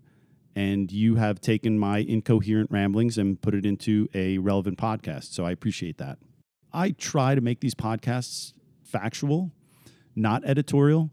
And 0.56 0.92
you 0.92 1.16
have 1.16 1.42
taken 1.42 1.78
my 1.78 1.98
incoherent 2.00 2.72
ramblings 2.72 3.18
and 3.18 3.42
put 3.42 3.54
it 3.54 3.66
into 3.66 4.08
a 4.14 4.38
relevant 4.38 4.78
podcast. 4.78 5.34
So 5.34 5.46
I 5.46 5.52
appreciate 5.52 5.98
that. 5.98 6.18
I 6.72 6.92
try 6.92 7.36
to 7.36 7.42
make 7.42 7.60
these 7.60 7.76
podcasts 7.76 8.54
factual 8.84 9.52
not 10.16 10.44
editorial. 10.46 11.12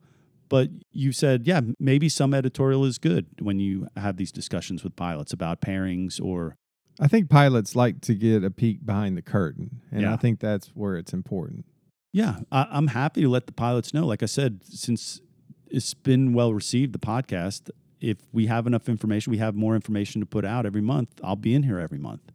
But 0.48 0.68
you 0.92 1.12
said, 1.12 1.46
yeah, 1.46 1.62
maybe 1.80 2.08
some 2.08 2.34
editorial 2.34 2.84
is 2.84 2.98
good 2.98 3.26
when 3.40 3.58
you 3.58 3.88
have 3.96 4.16
these 4.16 4.30
discussions 4.30 4.84
with 4.84 4.94
pilots 4.96 5.32
about 5.32 5.60
pairings 5.60 6.22
or 6.22 6.56
I 7.00 7.08
think 7.08 7.30
pilots 7.30 7.74
like 7.74 8.02
to 8.02 8.14
get 8.14 8.44
a 8.44 8.50
peek 8.50 8.84
behind 8.84 9.16
the 9.16 9.22
curtain, 9.22 9.80
and 9.90 10.02
Yeah. 10.02 10.12
I 10.12 10.16
think 10.16 10.40
that's 10.40 10.68
where 10.74 10.96
it's 10.96 11.14
important. 11.14 11.64
Yeah, 12.12 12.40
I, 12.50 12.68
I'm 12.70 12.88
happy 12.88 13.22
to 13.22 13.28
let 13.28 13.46
the 13.46 13.52
pilots 13.52 13.94
know. 13.94 14.06
Like 14.06 14.22
I 14.22 14.26
said, 14.26 14.60
since 14.64 15.20
it's 15.66 15.94
been 15.94 16.34
well 16.34 16.52
received, 16.52 16.92
the 16.92 16.98
podcast, 16.98 17.70
if 18.00 18.18
we 18.32 18.46
have 18.46 18.66
enough 18.66 18.88
information, 18.88 19.30
we 19.30 19.38
have 19.38 19.54
more 19.54 19.74
information 19.74 20.20
to 20.20 20.26
put 20.26 20.44
out 20.44 20.66
every 20.66 20.82
month, 20.82 21.08
I'll 21.24 21.36
be 21.36 21.54
in 21.54 21.62
here 21.62 21.78
every 21.78 21.98
month. 21.98 22.32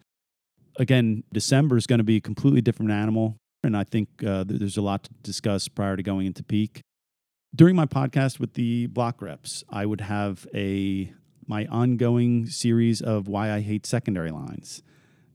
Again, 0.79 1.23
December 1.31 1.77
is 1.77 1.87
going 1.87 1.99
to 1.99 2.03
be 2.03 2.17
a 2.17 2.21
completely 2.21 2.61
different 2.61 2.91
animal. 2.91 3.37
And 3.63 3.75
I 3.75 3.83
think 3.83 4.09
uh, 4.25 4.45
there's 4.47 4.77
a 4.77 4.81
lot 4.81 5.03
to 5.03 5.09
discuss 5.23 5.67
prior 5.67 5.95
to 5.95 6.03
going 6.03 6.27
into 6.27 6.43
peak. 6.43 6.81
During 7.55 7.75
my 7.75 7.85
podcast 7.85 8.39
with 8.39 8.53
the 8.53 8.87
block 8.87 9.21
reps, 9.21 9.63
I 9.69 9.85
would 9.85 10.01
have 10.01 10.47
a 10.53 11.11
my 11.47 11.65
ongoing 11.67 12.45
series 12.45 13.01
of 13.01 13.27
why 13.27 13.51
I 13.51 13.61
hate 13.61 13.85
secondary 13.85 14.31
lines. 14.31 14.83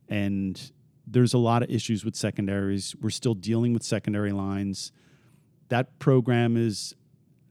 And 0.09 0.72
there's 1.06 1.34
a 1.34 1.38
lot 1.38 1.62
of 1.62 1.70
issues 1.70 2.04
with 2.04 2.16
secondaries. 2.16 2.94
We're 3.00 3.10
still 3.10 3.34
dealing 3.34 3.72
with 3.72 3.82
secondary 3.82 4.32
lines. 4.32 4.92
That 5.68 5.98
program 5.98 6.56
is 6.56 6.94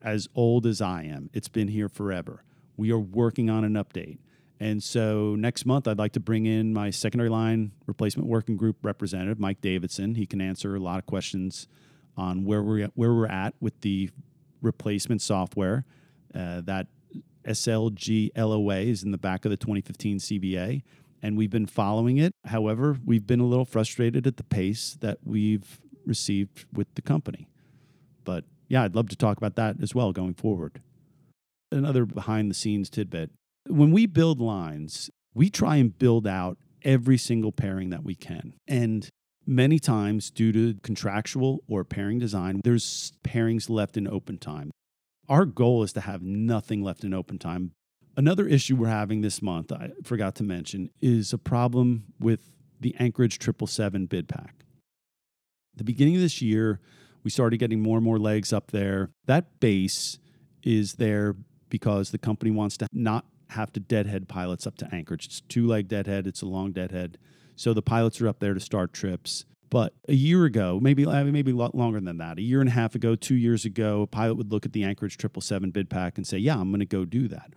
as 0.02 0.28
old 0.36 0.66
as 0.66 0.82
I 0.82 1.04
am. 1.04 1.30
It's 1.34 1.48
been 1.48 1.68
here 1.68 1.90
forever. 1.90 2.44
We 2.78 2.92
are 2.92 3.00
working 3.00 3.50
on 3.50 3.64
an 3.64 3.74
update. 3.74 4.20
And 4.60 4.82
so 4.82 5.36
next 5.36 5.66
month, 5.66 5.88
I'd 5.88 5.98
like 5.98 6.14
to 6.14 6.20
bring 6.20 6.46
in 6.46 6.72
my 6.72 6.92
secondary 6.92 7.30
line 7.30 7.72
replacement 7.88 8.30
working 8.30 8.58
group 8.58 8.78
representative, 8.84 9.40
Mike 9.40 9.60
Davidson. 9.60 10.16
He 10.16 10.26
can 10.26 10.40
answer 10.40 10.76
a 10.76 10.80
lot 10.80 11.00
of 11.00 11.06
questions 11.06 11.68
on 12.16 12.46
where 12.46 12.62
we're 12.62 12.84
at, 12.84 12.92
where 12.94 13.14
we're 13.14 13.28
at 13.28 13.56
with 13.60 13.80
the 13.82 14.12
replacement 14.62 15.22
software. 15.22 15.86
Uh, 16.34 16.62
that 16.62 16.88
SLG 17.46 18.30
LOA 18.38 18.78
is 18.78 19.04
in 19.04 19.12
the 19.12 19.18
back 19.18 19.46
of 19.46 19.52
the 19.52 19.58
2015 19.58 20.20
CBA 20.20 20.84
and 21.22 21.38
we've 21.38 21.50
been 21.50 21.66
following 21.66 22.18
it. 22.18 22.34
However, 22.46 22.98
we've 23.06 23.28
been 23.28 23.40
a 23.40 23.46
little 23.46 23.66
frustrated 23.66 24.26
at 24.28 24.38
the 24.38 24.44
pace 24.44 24.98
that 25.02 25.20
we've 25.24 25.80
received 26.06 26.66
with 26.74 26.94
the 26.96 27.02
company. 27.02 27.48
But 28.24 28.46
yeah, 28.68 28.84
I'd 28.84 28.96
love 28.96 29.10
to 29.10 29.16
talk 29.16 29.38
about 29.38 29.56
that 29.56 29.78
as 29.82 29.94
well 29.94 30.12
going 30.12 30.34
forward. 30.34 30.82
Another 31.72 32.06
behind 32.06 32.50
the 32.50 32.56
scenes 32.56 32.90
tidbit 32.90 33.32
when 33.68 33.92
we 33.92 34.06
build 34.06 34.40
lines, 34.40 35.10
we 35.34 35.50
try 35.50 35.78
and 35.78 35.98
build 35.98 36.28
out 36.28 36.58
every 36.84 37.18
single 37.18 37.52
pairing 37.52 37.90
that 37.92 38.04
we 38.04 38.16
can. 38.16 38.54
And 38.68 39.08
many 39.46 39.80
times, 39.80 40.30
due 40.30 40.52
to 40.52 40.80
contractual 40.82 41.64
or 41.68 41.84
pairing 41.84 42.20
design, 42.20 42.62
there's 42.64 43.14
pairings 43.24 43.70
left 43.70 43.98
in 43.98 44.08
open 44.08 44.38
time. 44.38 44.72
Our 45.30 45.46
goal 45.46 45.84
is 45.84 45.94
to 45.94 46.02
have 46.02 46.22
nothing 46.22 46.82
left 46.82 47.04
in 47.04 47.14
open 47.14 47.38
time 47.38 47.72
Another 48.18 48.48
issue 48.48 48.76
we're 48.76 48.88
having 48.88 49.22
this 49.22 49.42
month, 49.42 49.72
I 49.72 49.92
forgot 50.04 50.36
to 50.36 50.44
mention, 50.44 50.90
is 51.02 51.32
a 51.32 51.38
problem 51.38 52.06
with 52.20 52.52
the 52.80 52.96
Anchorage 53.00 53.40
777 53.40 54.08
bid 54.08 54.28
pack. 54.28 54.66
The 55.76 55.84
beginning 55.84 56.16
of 56.16 56.22
this 56.22 56.42
year, 56.42 56.80
we 57.24 57.32
started 57.32 57.58
getting 57.58 57.82
more 57.82 57.98
and 57.98 58.04
more 58.04 58.20
legs 58.20 58.52
up 58.52 58.72
there. 58.72 59.12
That 59.28 59.60
base 59.60 60.20
is 60.64 60.96
there 60.96 61.36
because 61.70 62.12
the 62.12 62.18
company 62.18 62.52
wants 62.52 62.78
to 62.78 62.88
not 62.92 63.26
have 63.52 63.72
to 63.74 63.80
deadhead 63.80 64.28
pilots 64.28 64.68
up 64.68 64.78
to 64.78 64.94
Anchorage. 64.94 65.26
It's 65.26 65.42
two 65.42 65.68
leg 65.68 65.88
deadhead, 65.88 66.28
it's 66.28 66.42
a 66.42 66.48
long 66.48 66.72
deadhead. 66.72 67.18
So 67.56 67.74
the 67.74 67.82
pilots 67.82 68.20
are 68.22 68.28
up 68.28 68.40
there 68.40 68.54
to 68.54 68.60
start 68.60 68.92
trips. 68.92 69.46
But 69.70 69.94
a 70.10 70.14
year 70.14 70.44
ago, 70.44 70.80
maybe 70.82 71.06
maybe 71.06 71.52
a 71.52 71.56
lot 71.56 71.76
longer 71.76 72.02
than 72.02 72.18
that, 72.18 72.38
a 72.38 72.42
year 72.42 72.60
and 72.60 72.68
a 72.68 72.74
half 72.74 72.94
ago, 72.94 73.16
two 73.16 73.36
years 73.36 73.64
ago, 73.64 74.02
a 74.02 74.08
pilot 74.08 74.36
would 74.36 74.52
look 74.52 74.66
at 74.66 74.74
the 74.74 74.84
Anchorage 74.84 75.14
777 75.14 75.72
bid 75.72 75.90
pack 75.90 76.18
and 76.18 76.28
say, 76.28 76.38
Yeah, 76.38 76.60
I'm 76.60 76.72
going 76.72 76.82
to 76.82 76.86
go 76.86 77.06
do 77.06 77.30
that. 77.30 77.54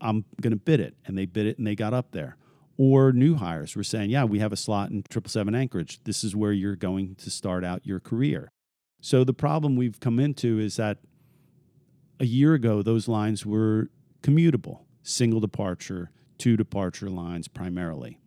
I'm 0.00 0.24
going 0.40 0.52
to 0.52 0.56
bid 0.56 0.80
it. 0.80 0.96
And 1.06 1.16
they 1.16 1.26
bid 1.26 1.46
it 1.46 1.58
and 1.58 1.66
they 1.66 1.74
got 1.74 1.94
up 1.94 2.12
there. 2.12 2.36
Or 2.78 3.12
new 3.12 3.36
hires 3.36 3.74
were 3.74 3.84
saying, 3.84 4.10
yeah, 4.10 4.24
we 4.24 4.38
have 4.38 4.52
a 4.52 4.56
slot 4.56 4.90
in 4.90 5.02
777 5.10 5.54
Anchorage. 5.54 6.00
This 6.04 6.22
is 6.22 6.36
where 6.36 6.52
you're 6.52 6.76
going 6.76 7.14
to 7.16 7.30
start 7.30 7.64
out 7.64 7.86
your 7.86 8.00
career. 8.00 8.50
So 9.00 9.24
the 9.24 9.32
problem 9.32 9.76
we've 9.76 9.98
come 9.98 10.18
into 10.18 10.58
is 10.58 10.76
that 10.76 10.98
a 12.20 12.26
year 12.26 12.54
ago, 12.54 12.82
those 12.82 13.08
lines 13.08 13.46
were 13.46 13.90
commutable, 14.22 14.80
single 15.02 15.40
departure, 15.40 16.10
two 16.38 16.56
departure 16.56 17.08
lines 17.08 17.48
primarily. 17.48 18.18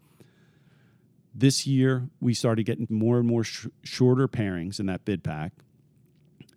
This 1.33 1.67
year, 1.67 2.09
we 2.19 2.33
started 2.33 2.63
getting 2.63 2.87
more 2.89 3.19
and 3.19 3.27
more 3.27 3.43
sh- 3.43 3.67
shorter 3.83 4.27
pairings 4.27 4.79
in 4.79 4.87
that 4.87 5.05
bid 5.05 5.23
pack. 5.23 5.53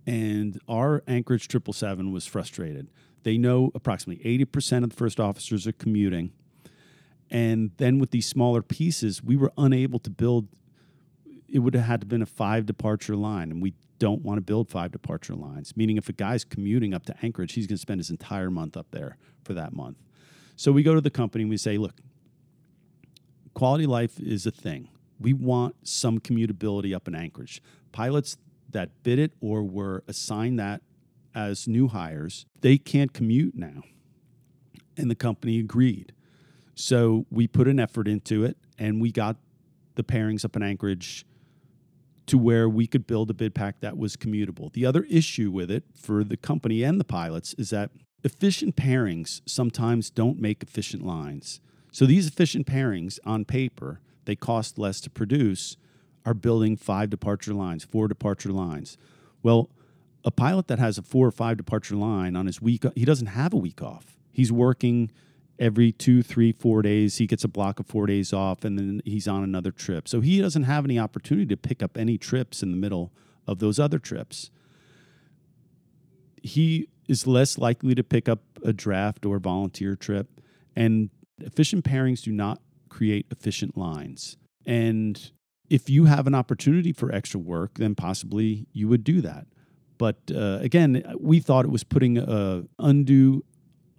And 0.07 0.61
our 0.67 1.03
Anchorage 1.07 1.43
777 1.51 2.11
was 2.11 2.27
frustrated. 2.27 2.89
They 3.23 3.39
know 3.39 3.71
approximately 3.75 4.25
80% 4.25 4.85
of 4.85 4.91
the 4.91 4.97
first 4.97 5.21
officers 5.21 5.67
are 5.67 5.73
commuting. 5.73 6.33
And 7.31 7.71
then 7.79 7.99
with 7.99 8.11
these 8.11 8.27
smaller 8.27 8.63
pieces, 8.63 9.23
we 9.23 9.37
were 9.37 9.53
unable 9.57 9.99
to 10.01 10.11
build, 10.11 10.49
it 11.49 11.61
would 11.61 11.75
have 11.75 11.85
had 11.85 12.01
to 12.01 12.07
been 12.07 12.23
a 12.23 12.27
five 12.27 12.67
departure 12.67 13.17
line. 13.17 13.51
And 13.51 13.63
we 13.63 13.75
don't 13.99 14.23
want 14.23 14.37
to 14.39 14.43
build 14.43 14.69
five 14.69 14.93
departure 14.93 15.35
lines, 15.35 15.77
meaning 15.77 15.97
if 15.97 16.09
a 16.09 16.13
guy's 16.13 16.45
commuting 16.45 16.93
up 16.93 17.07
to 17.07 17.15
Anchorage, 17.23 17.53
he's 17.55 17.67
going 17.67 17.77
to 17.77 17.81
spend 17.81 18.01
his 18.01 18.11
entire 18.11 18.51
month 18.51 18.77
up 18.77 18.89
there 18.91 19.17
for 19.45 19.55
that 19.55 19.73
month. 19.73 19.97
So 20.57 20.73
we 20.73 20.83
go 20.83 20.95
to 20.95 21.01
the 21.01 21.11
company 21.11 21.43
and 21.43 21.51
we 21.51 21.57
say, 21.57 21.79
look, 21.79 21.95
quality 23.55 23.87
life 23.87 24.19
is 24.21 24.45
a 24.45 24.51
thing. 24.51 24.89
We 25.19 25.33
want 25.33 25.77
some 25.85 26.19
commutability 26.19 26.95
up 26.95 27.07
in 27.09 27.15
Anchorage. 27.15 27.63
Pilots 27.93 28.37
that 28.71 29.03
bid 29.03 29.19
it 29.19 29.33
or 29.41 29.63
were 29.63 30.03
assigned 30.09 30.59
that 30.59 30.83
as 31.35 31.67
new 31.69 31.89
hires, 31.89 32.47
they 32.61 32.79
can't 32.79 33.13
commute 33.13 33.55
now. 33.55 33.83
And 34.97 35.11
the 35.11 35.15
company 35.15 35.59
agreed. 35.59 36.13
So 36.75 37.27
we 37.31 37.47
put 37.47 37.69
an 37.69 37.81
effort 37.81 38.09
into 38.09 38.45
it 38.45 38.57
and 38.79 39.01
we 39.01 39.13
got 39.13 39.37
the 39.95 40.03
pairings 40.03 40.45
up 40.45 40.57
in 40.57 40.63
Anchorage 40.63 41.25
to 42.27 42.39
where 42.39 42.69
we 42.69 42.87
could 42.87 43.07
build 43.07 43.31
a 43.31 43.35
bid 43.35 43.55
pack 43.55 43.81
that 43.81 43.97
was 43.97 44.17
commutable. 44.17 44.73
The 44.73 44.87
other 44.87 45.05
issue 45.05 45.51
with 45.51 45.71
it 45.71 45.85
for 45.95 46.25
the 46.25 46.37
company 46.37 46.83
and 46.83 47.01
the 47.01 47.05
pilots 47.05 47.55
is 47.55 47.71
that 47.71 47.91
efficient 48.25 48.77
pairings 48.77 49.41
sometimes 49.47 50.11
don't 50.11 50.41
make 50.41 50.63
efficient 50.63 51.05
lines. 51.05 51.61
So 51.91 52.07
these 52.07 52.27
efficient 52.27 52.67
pairings 52.67 53.19
on 53.25 53.45
paper, 53.45 54.01
they 54.25 54.37
cost 54.37 54.79
less 54.79 55.01
to 55.03 55.11
produce, 55.11 55.77
are 56.25 56.35
building 56.35 56.77
five 56.77 57.11
departure 57.11 57.53
lines, 57.53 57.85
four 57.85 58.09
departure 58.09 58.53
lines. 58.53 58.97
Well, 59.43 59.69
a 60.25 60.31
pilot 60.31 60.69
that 60.69 60.79
has 60.79 60.99
a 60.99 61.03
four 61.03 61.27
or 61.27 61.33
five 61.33 61.57
departure 61.57 61.97
line 61.97 62.37
on 62.37 62.47
his 62.47 62.61
week, 62.61 62.85
he 62.95 63.05
doesn't 63.05 63.29
have 63.29 63.53
a 63.53 63.57
week 63.57 63.83
off. 63.83 64.17
He's 64.31 64.53
working 64.53 65.11
every 65.59 65.93
two, 65.93 66.23
three, 66.23 66.53
four 66.53 66.83
days. 66.83 67.19
He 67.19 67.27
gets 67.27 67.45
a 67.45 67.49
block 67.49 67.79
of 67.79 67.87
four 67.87 68.07
days 68.07 68.33
off 68.33 68.65
and 68.65 68.79
then 68.79 69.03
he's 69.05 69.29
on 69.29 69.45
another 69.45 69.71
trip. 69.71 70.09
So 70.09 70.21
he 70.21 70.41
doesn't 70.41 70.65
have 70.65 70.85
any 70.85 70.99
opportunity 70.99 71.47
to 71.47 71.57
pick 71.57 71.83
up 71.83 71.97
any 71.97 72.19
trips 72.19 72.63
in 72.63 72.71
the 72.71 72.77
middle 72.77 73.13
of 73.47 73.59
those 73.59 73.79
other 73.79 73.99
trips. 73.99 74.51
He 76.43 76.89
is 77.09 77.27
less 77.27 77.59
likely 77.59 77.95
to 77.95 78.03
pick 78.03 78.29
up 78.29 78.41
a 78.65 78.73
draft 78.73 79.27
or 79.27 79.39
volunteer 79.39 79.95
trip. 79.97 80.41
And 80.75 81.11
efficient 81.39 81.85
pairings 81.85 82.23
do 82.23 82.33
not 82.33 82.61
create 82.89 83.27
efficient 83.31 83.77
lines. 83.77 84.37
And 84.65 85.31
if 85.69 85.89
you 85.89 86.07
have 86.07 86.27
an 86.27 86.35
opportunity 86.35 86.93
for 86.93 87.13
extra 87.13 87.41
work, 87.41 87.79
then 87.79 87.95
possibly 87.95 88.67
you 88.73 88.89
would 88.89 89.05
do 89.05 89.21
that. 89.21 89.47
But 90.03 90.17
uh, 90.35 90.59
again, 90.61 91.01
we 91.21 91.39
thought 91.39 91.65
it 91.65 91.71
was 91.71 91.85
putting 91.85 92.19
a 92.19 92.65
undue 92.81 93.45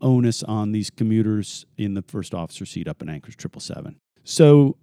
onus 0.02 0.44
on 0.44 0.74
these 0.74 0.90
commuters 0.90 1.66
in 1.78 1.94
the 1.94 2.02
first 2.02 2.34
officer 2.34 2.66
seat 2.66 2.90
up 2.90 3.02
in 3.02 3.08
Anchorage 3.08 3.40
777. 3.40 3.96
So 4.26 4.76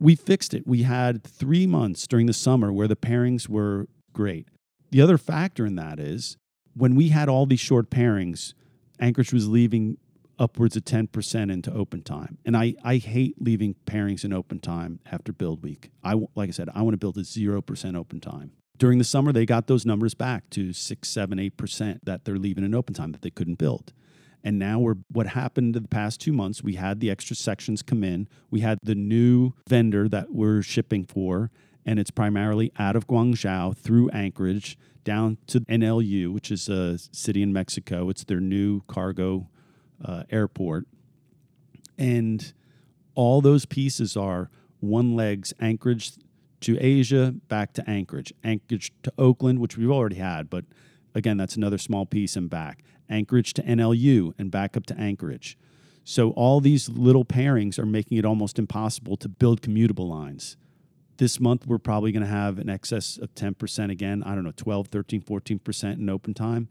we 0.00 0.14
fixed 0.14 0.54
it. 0.54 0.66
We 0.66 0.84
had 0.84 1.22
three 1.22 1.66
months 1.66 2.06
during 2.06 2.24
the 2.24 2.32
summer 2.32 2.72
where 2.72 2.88
the 2.88 2.96
pairings 2.96 3.46
were 3.46 3.88
great. 4.14 4.48
The 4.90 5.02
other 5.02 5.18
factor 5.18 5.66
in 5.66 5.74
that 5.74 6.00
is 6.00 6.38
when 6.72 6.94
we 6.94 7.10
had 7.10 7.28
all 7.28 7.44
these 7.44 7.60
short 7.60 7.90
pairings, 7.90 8.54
Anchorage 8.98 9.34
was 9.34 9.48
leaving 9.48 9.98
upwards 10.38 10.76
of 10.76 10.84
10% 10.86 11.52
into 11.52 11.70
open 11.74 12.00
time. 12.00 12.38
And 12.46 12.56
I, 12.56 12.74
I 12.82 12.96
hate 12.96 13.34
leaving 13.38 13.74
pairings 13.84 14.24
in 14.24 14.32
open 14.32 14.60
time 14.60 15.00
after 15.12 15.30
build 15.30 15.62
week. 15.62 15.90
I, 16.02 16.14
like 16.34 16.48
I 16.48 16.52
said, 16.52 16.70
I 16.74 16.80
want 16.80 16.94
to 16.94 16.98
build 16.98 17.18
a 17.18 17.20
0% 17.20 17.96
open 17.98 18.20
time. 18.20 18.52
During 18.78 18.98
the 18.98 19.04
summer, 19.04 19.32
they 19.32 19.44
got 19.44 19.66
those 19.66 19.84
numbers 19.84 20.14
back 20.14 20.48
to 20.50 20.72
six, 20.72 21.08
seven, 21.08 21.38
eight 21.38 21.56
percent 21.56 22.04
that 22.04 22.24
they're 22.24 22.38
leaving 22.38 22.64
in 22.64 22.74
open 22.74 22.94
time 22.94 23.12
that 23.12 23.22
they 23.22 23.30
couldn't 23.30 23.58
build. 23.58 23.92
And 24.44 24.58
now 24.58 24.78
we're 24.78 24.94
what 25.10 25.28
happened 25.28 25.74
in 25.76 25.82
the 25.82 25.88
past 25.88 26.20
two 26.20 26.32
months, 26.32 26.62
we 26.62 26.76
had 26.76 27.00
the 27.00 27.10
extra 27.10 27.34
sections 27.34 27.82
come 27.82 28.04
in. 28.04 28.28
We 28.50 28.60
had 28.60 28.78
the 28.82 28.94
new 28.94 29.52
vendor 29.68 30.08
that 30.08 30.32
we're 30.32 30.62
shipping 30.62 31.04
for, 31.04 31.50
and 31.84 31.98
it's 31.98 32.12
primarily 32.12 32.72
out 32.78 32.94
of 32.94 33.08
Guangzhou 33.08 33.76
through 33.76 34.10
Anchorage 34.10 34.78
down 35.02 35.38
to 35.48 35.60
NLU, 35.60 36.32
which 36.32 36.50
is 36.50 36.68
a 36.68 36.98
city 36.98 37.42
in 37.42 37.52
Mexico. 37.52 38.08
It's 38.10 38.24
their 38.24 38.40
new 38.40 38.82
cargo 38.82 39.48
uh, 40.04 40.24
airport. 40.30 40.86
And 41.96 42.52
all 43.14 43.40
those 43.40 43.64
pieces 43.64 44.16
are 44.16 44.50
one 44.80 45.16
legs 45.16 45.52
Anchorage 45.60 46.12
to 46.60 46.76
Asia, 46.80 47.34
back 47.48 47.72
to 47.74 47.88
Anchorage, 47.88 48.32
Anchorage 48.42 48.92
to 49.02 49.12
Oakland, 49.18 49.60
which 49.60 49.76
we've 49.76 49.90
already 49.90 50.16
had, 50.16 50.50
but 50.50 50.64
again, 51.14 51.36
that's 51.36 51.56
another 51.56 51.78
small 51.78 52.06
piece 52.06 52.36
and 52.36 52.50
back. 52.50 52.82
Anchorage 53.08 53.54
to 53.54 53.62
NLU 53.62 54.34
and 54.38 54.50
back 54.50 54.76
up 54.76 54.86
to 54.86 54.98
Anchorage. 54.98 55.56
So 56.04 56.30
all 56.30 56.60
these 56.60 56.88
little 56.88 57.24
pairings 57.24 57.78
are 57.78 57.86
making 57.86 58.18
it 58.18 58.24
almost 58.24 58.58
impossible 58.58 59.16
to 59.18 59.28
build 59.28 59.60
commutable 59.60 60.08
lines. 60.08 60.56
This 61.18 61.40
month, 61.40 61.66
we're 61.66 61.78
probably 61.78 62.12
going 62.12 62.22
to 62.22 62.28
have 62.28 62.58
an 62.58 62.70
excess 62.70 63.18
of 63.18 63.34
10% 63.34 63.90
again. 63.90 64.22
I 64.22 64.34
don't 64.34 64.44
know, 64.44 64.52
12, 64.56 64.88
13, 64.88 65.20
14% 65.20 65.92
in 65.98 66.08
open 66.08 66.32
time. 66.32 66.68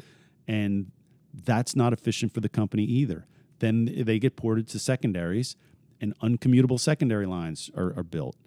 And 0.47 0.91
that's 1.33 1.75
not 1.75 1.93
efficient 1.93 2.33
for 2.33 2.39
the 2.39 2.49
company 2.49 2.83
either. 2.83 3.27
Then 3.59 3.91
they 4.05 4.19
get 4.19 4.35
ported 4.35 4.67
to 4.69 4.79
secondaries, 4.79 5.55
and 5.99 6.13
uncommutable 6.21 6.77
secondary 6.77 7.25
lines 7.25 7.69
are, 7.75 7.93
are 7.97 8.03
built. 8.03 8.37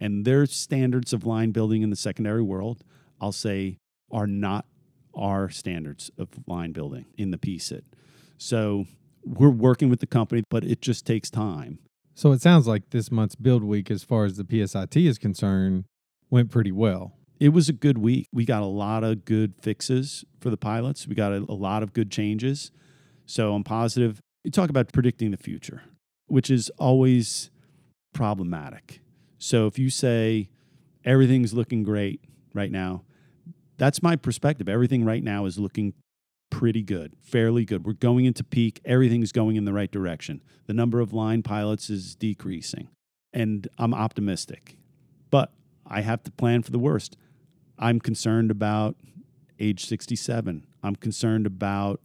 And 0.00 0.24
their 0.24 0.46
standards 0.46 1.12
of 1.12 1.24
line 1.24 1.52
building 1.52 1.82
in 1.82 1.90
the 1.90 1.96
secondary 1.96 2.42
world, 2.42 2.84
I'll 3.20 3.32
say, 3.32 3.78
are 4.10 4.26
not 4.26 4.66
our 5.14 5.48
standards 5.48 6.10
of 6.18 6.28
line 6.46 6.72
building 6.72 7.06
in 7.16 7.30
the 7.30 7.38
PSIT. 7.38 7.82
So 8.38 8.84
we're 9.24 9.48
working 9.48 9.88
with 9.88 10.00
the 10.00 10.06
company, 10.06 10.42
but 10.50 10.64
it 10.64 10.80
just 10.80 11.06
takes 11.06 11.30
time. 11.30 11.78
So 12.14 12.32
it 12.32 12.40
sounds 12.40 12.66
like 12.66 12.90
this 12.90 13.10
month's 13.10 13.34
build 13.34 13.64
week, 13.64 13.90
as 13.90 14.04
far 14.04 14.24
as 14.24 14.36
the 14.36 14.44
PSIT 14.44 15.06
is 15.06 15.18
concerned, 15.18 15.84
went 16.30 16.50
pretty 16.50 16.72
well. 16.72 17.14
It 17.38 17.50
was 17.50 17.68
a 17.68 17.74
good 17.74 17.98
week. 17.98 18.26
We 18.32 18.44
got 18.44 18.62
a 18.62 18.66
lot 18.66 19.04
of 19.04 19.24
good 19.24 19.54
fixes 19.60 20.24
for 20.40 20.48
the 20.48 20.56
pilots. 20.56 21.06
We 21.06 21.14
got 21.14 21.32
a, 21.32 21.44
a 21.48 21.52
lot 21.54 21.82
of 21.82 21.92
good 21.92 22.10
changes. 22.10 22.70
So 23.26 23.54
I'm 23.54 23.64
positive. 23.64 24.20
You 24.44 24.50
talk 24.50 24.70
about 24.70 24.92
predicting 24.92 25.32
the 25.32 25.36
future, 25.36 25.82
which 26.26 26.50
is 26.50 26.70
always 26.78 27.50
problematic. 28.14 29.00
So 29.38 29.66
if 29.66 29.78
you 29.78 29.90
say 29.90 30.48
everything's 31.04 31.52
looking 31.54 31.82
great 31.82 32.20
right 32.54 32.70
now, 32.70 33.02
that's 33.76 34.02
my 34.02 34.16
perspective. 34.16 34.68
Everything 34.68 35.04
right 35.04 35.22
now 35.22 35.44
is 35.44 35.58
looking 35.58 35.94
pretty 36.50 36.82
good, 36.82 37.14
fairly 37.20 37.64
good. 37.64 37.84
We're 37.84 37.92
going 37.92 38.24
into 38.24 38.42
peak. 38.44 38.80
Everything's 38.84 39.32
going 39.32 39.56
in 39.56 39.64
the 39.64 39.72
right 39.72 39.90
direction. 39.90 40.42
The 40.66 40.74
number 40.74 41.00
of 41.00 41.12
line 41.12 41.42
pilots 41.42 41.90
is 41.90 42.14
decreasing, 42.14 42.88
and 43.32 43.68
I'm 43.78 43.92
optimistic. 43.92 44.76
But 45.30 45.52
I 45.86 46.00
have 46.00 46.22
to 46.24 46.30
plan 46.30 46.62
for 46.62 46.70
the 46.70 46.78
worst. 46.78 47.16
I'm 47.78 48.00
concerned 48.00 48.50
about 48.50 48.96
age 49.58 49.84
67. 49.84 50.66
I'm 50.82 50.96
concerned 50.96 51.46
about 51.46 52.00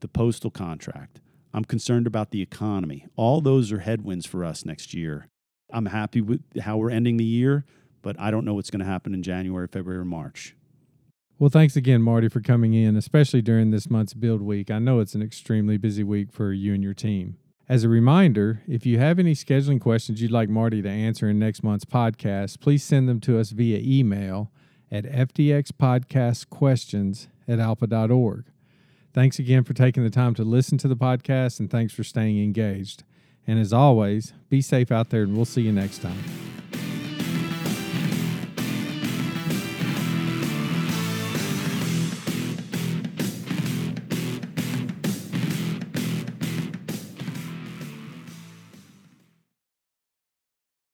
the 0.00 0.08
postal 0.08 0.50
contract. 0.50 1.20
I'm 1.54 1.64
concerned 1.64 2.06
about 2.06 2.30
the 2.30 2.42
economy. 2.42 3.06
All 3.14 3.40
those 3.40 3.70
are 3.70 3.80
headwinds 3.80 4.26
for 4.26 4.44
us 4.44 4.64
next 4.64 4.94
year. 4.94 5.28
I'm 5.72 5.86
happy 5.86 6.20
with 6.20 6.42
how 6.60 6.76
we're 6.76 6.90
ending 6.90 7.16
the 7.16 7.24
year, 7.24 7.64
but 8.02 8.18
I 8.20 8.30
don't 8.30 8.44
know 8.44 8.54
what's 8.54 8.70
going 8.70 8.80
to 8.80 8.86
happen 8.86 9.14
in 9.14 9.22
January, 9.22 9.66
February, 9.66 10.00
or 10.00 10.04
March. 10.04 10.54
Well, 11.38 11.50
thanks 11.50 11.74
again, 11.74 12.02
Marty, 12.02 12.28
for 12.28 12.40
coming 12.40 12.74
in, 12.74 12.96
especially 12.96 13.42
during 13.42 13.70
this 13.70 13.90
month's 13.90 14.14
build 14.14 14.42
week. 14.42 14.70
I 14.70 14.78
know 14.78 15.00
it's 15.00 15.14
an 15.14 15.22
extremely 15.22 15.76
busy 15.76 16.04
week 16.04 16.30
for 16.30 16.52
you 16.52 16.74
and 16.74 16.84
your 16.84 16.94
team. 16.94 17.36
As 17.68 17.84
a 17.84 17.88
reminder, 17.88 18.62
if 18.68 18.86
you 18.86 18.98
have 18.98 19.18
any 19.18 19.34
scheduling 19.34 19.80
questions 19.80 20.20
you'd 20.20 20.30
like 20.30 20.48
Marty 20.48 20.82
to 20.82 20.88
answer 20.88 21.28
in 21.28 21.38
next 21.38 21.62
month's 21.62 21.84
podcast, 21.84 22.60
please 22.60 22.84
send 22.84 23.08
them 23.08 23.20
to 23.20 23.38
us 23.38 23.50
via 23.50 23.80
email 23.82 24.50
at 24.90 25.04
fdxpodcastquestions 25.04 27.28
at 27.48 27.58
alpa.org. 27.58 28.44
Thanks 29.14 29.38
again 29.38 29.64
for 29.64 29.74
taking 29.74 30.04
the 30.04 30.10
time 30.10 30.34
to 30.34 30.44
listen 30.44 30.78
to 30.78 30.88
the 30.88 30.96
podcast, 30.96 31.60
and 31.60 31.70
thanks 31.70 31.92
for 31.92 32.04
staying 32.04 32.42
engaged. 32.42 33.04
And 33.46 33.58
as 33.58 33.72
always, 33.72 34.32
be 34.48 34.60
safe 34.60 34.92
out 34.92 35.10
there, 35.10 35.22
and 35.22 35.34
we'll 35.34 35.44
see 35.44 35.62
you 35.62 35.72
next 35.72 35.98
time. 35.98 36.18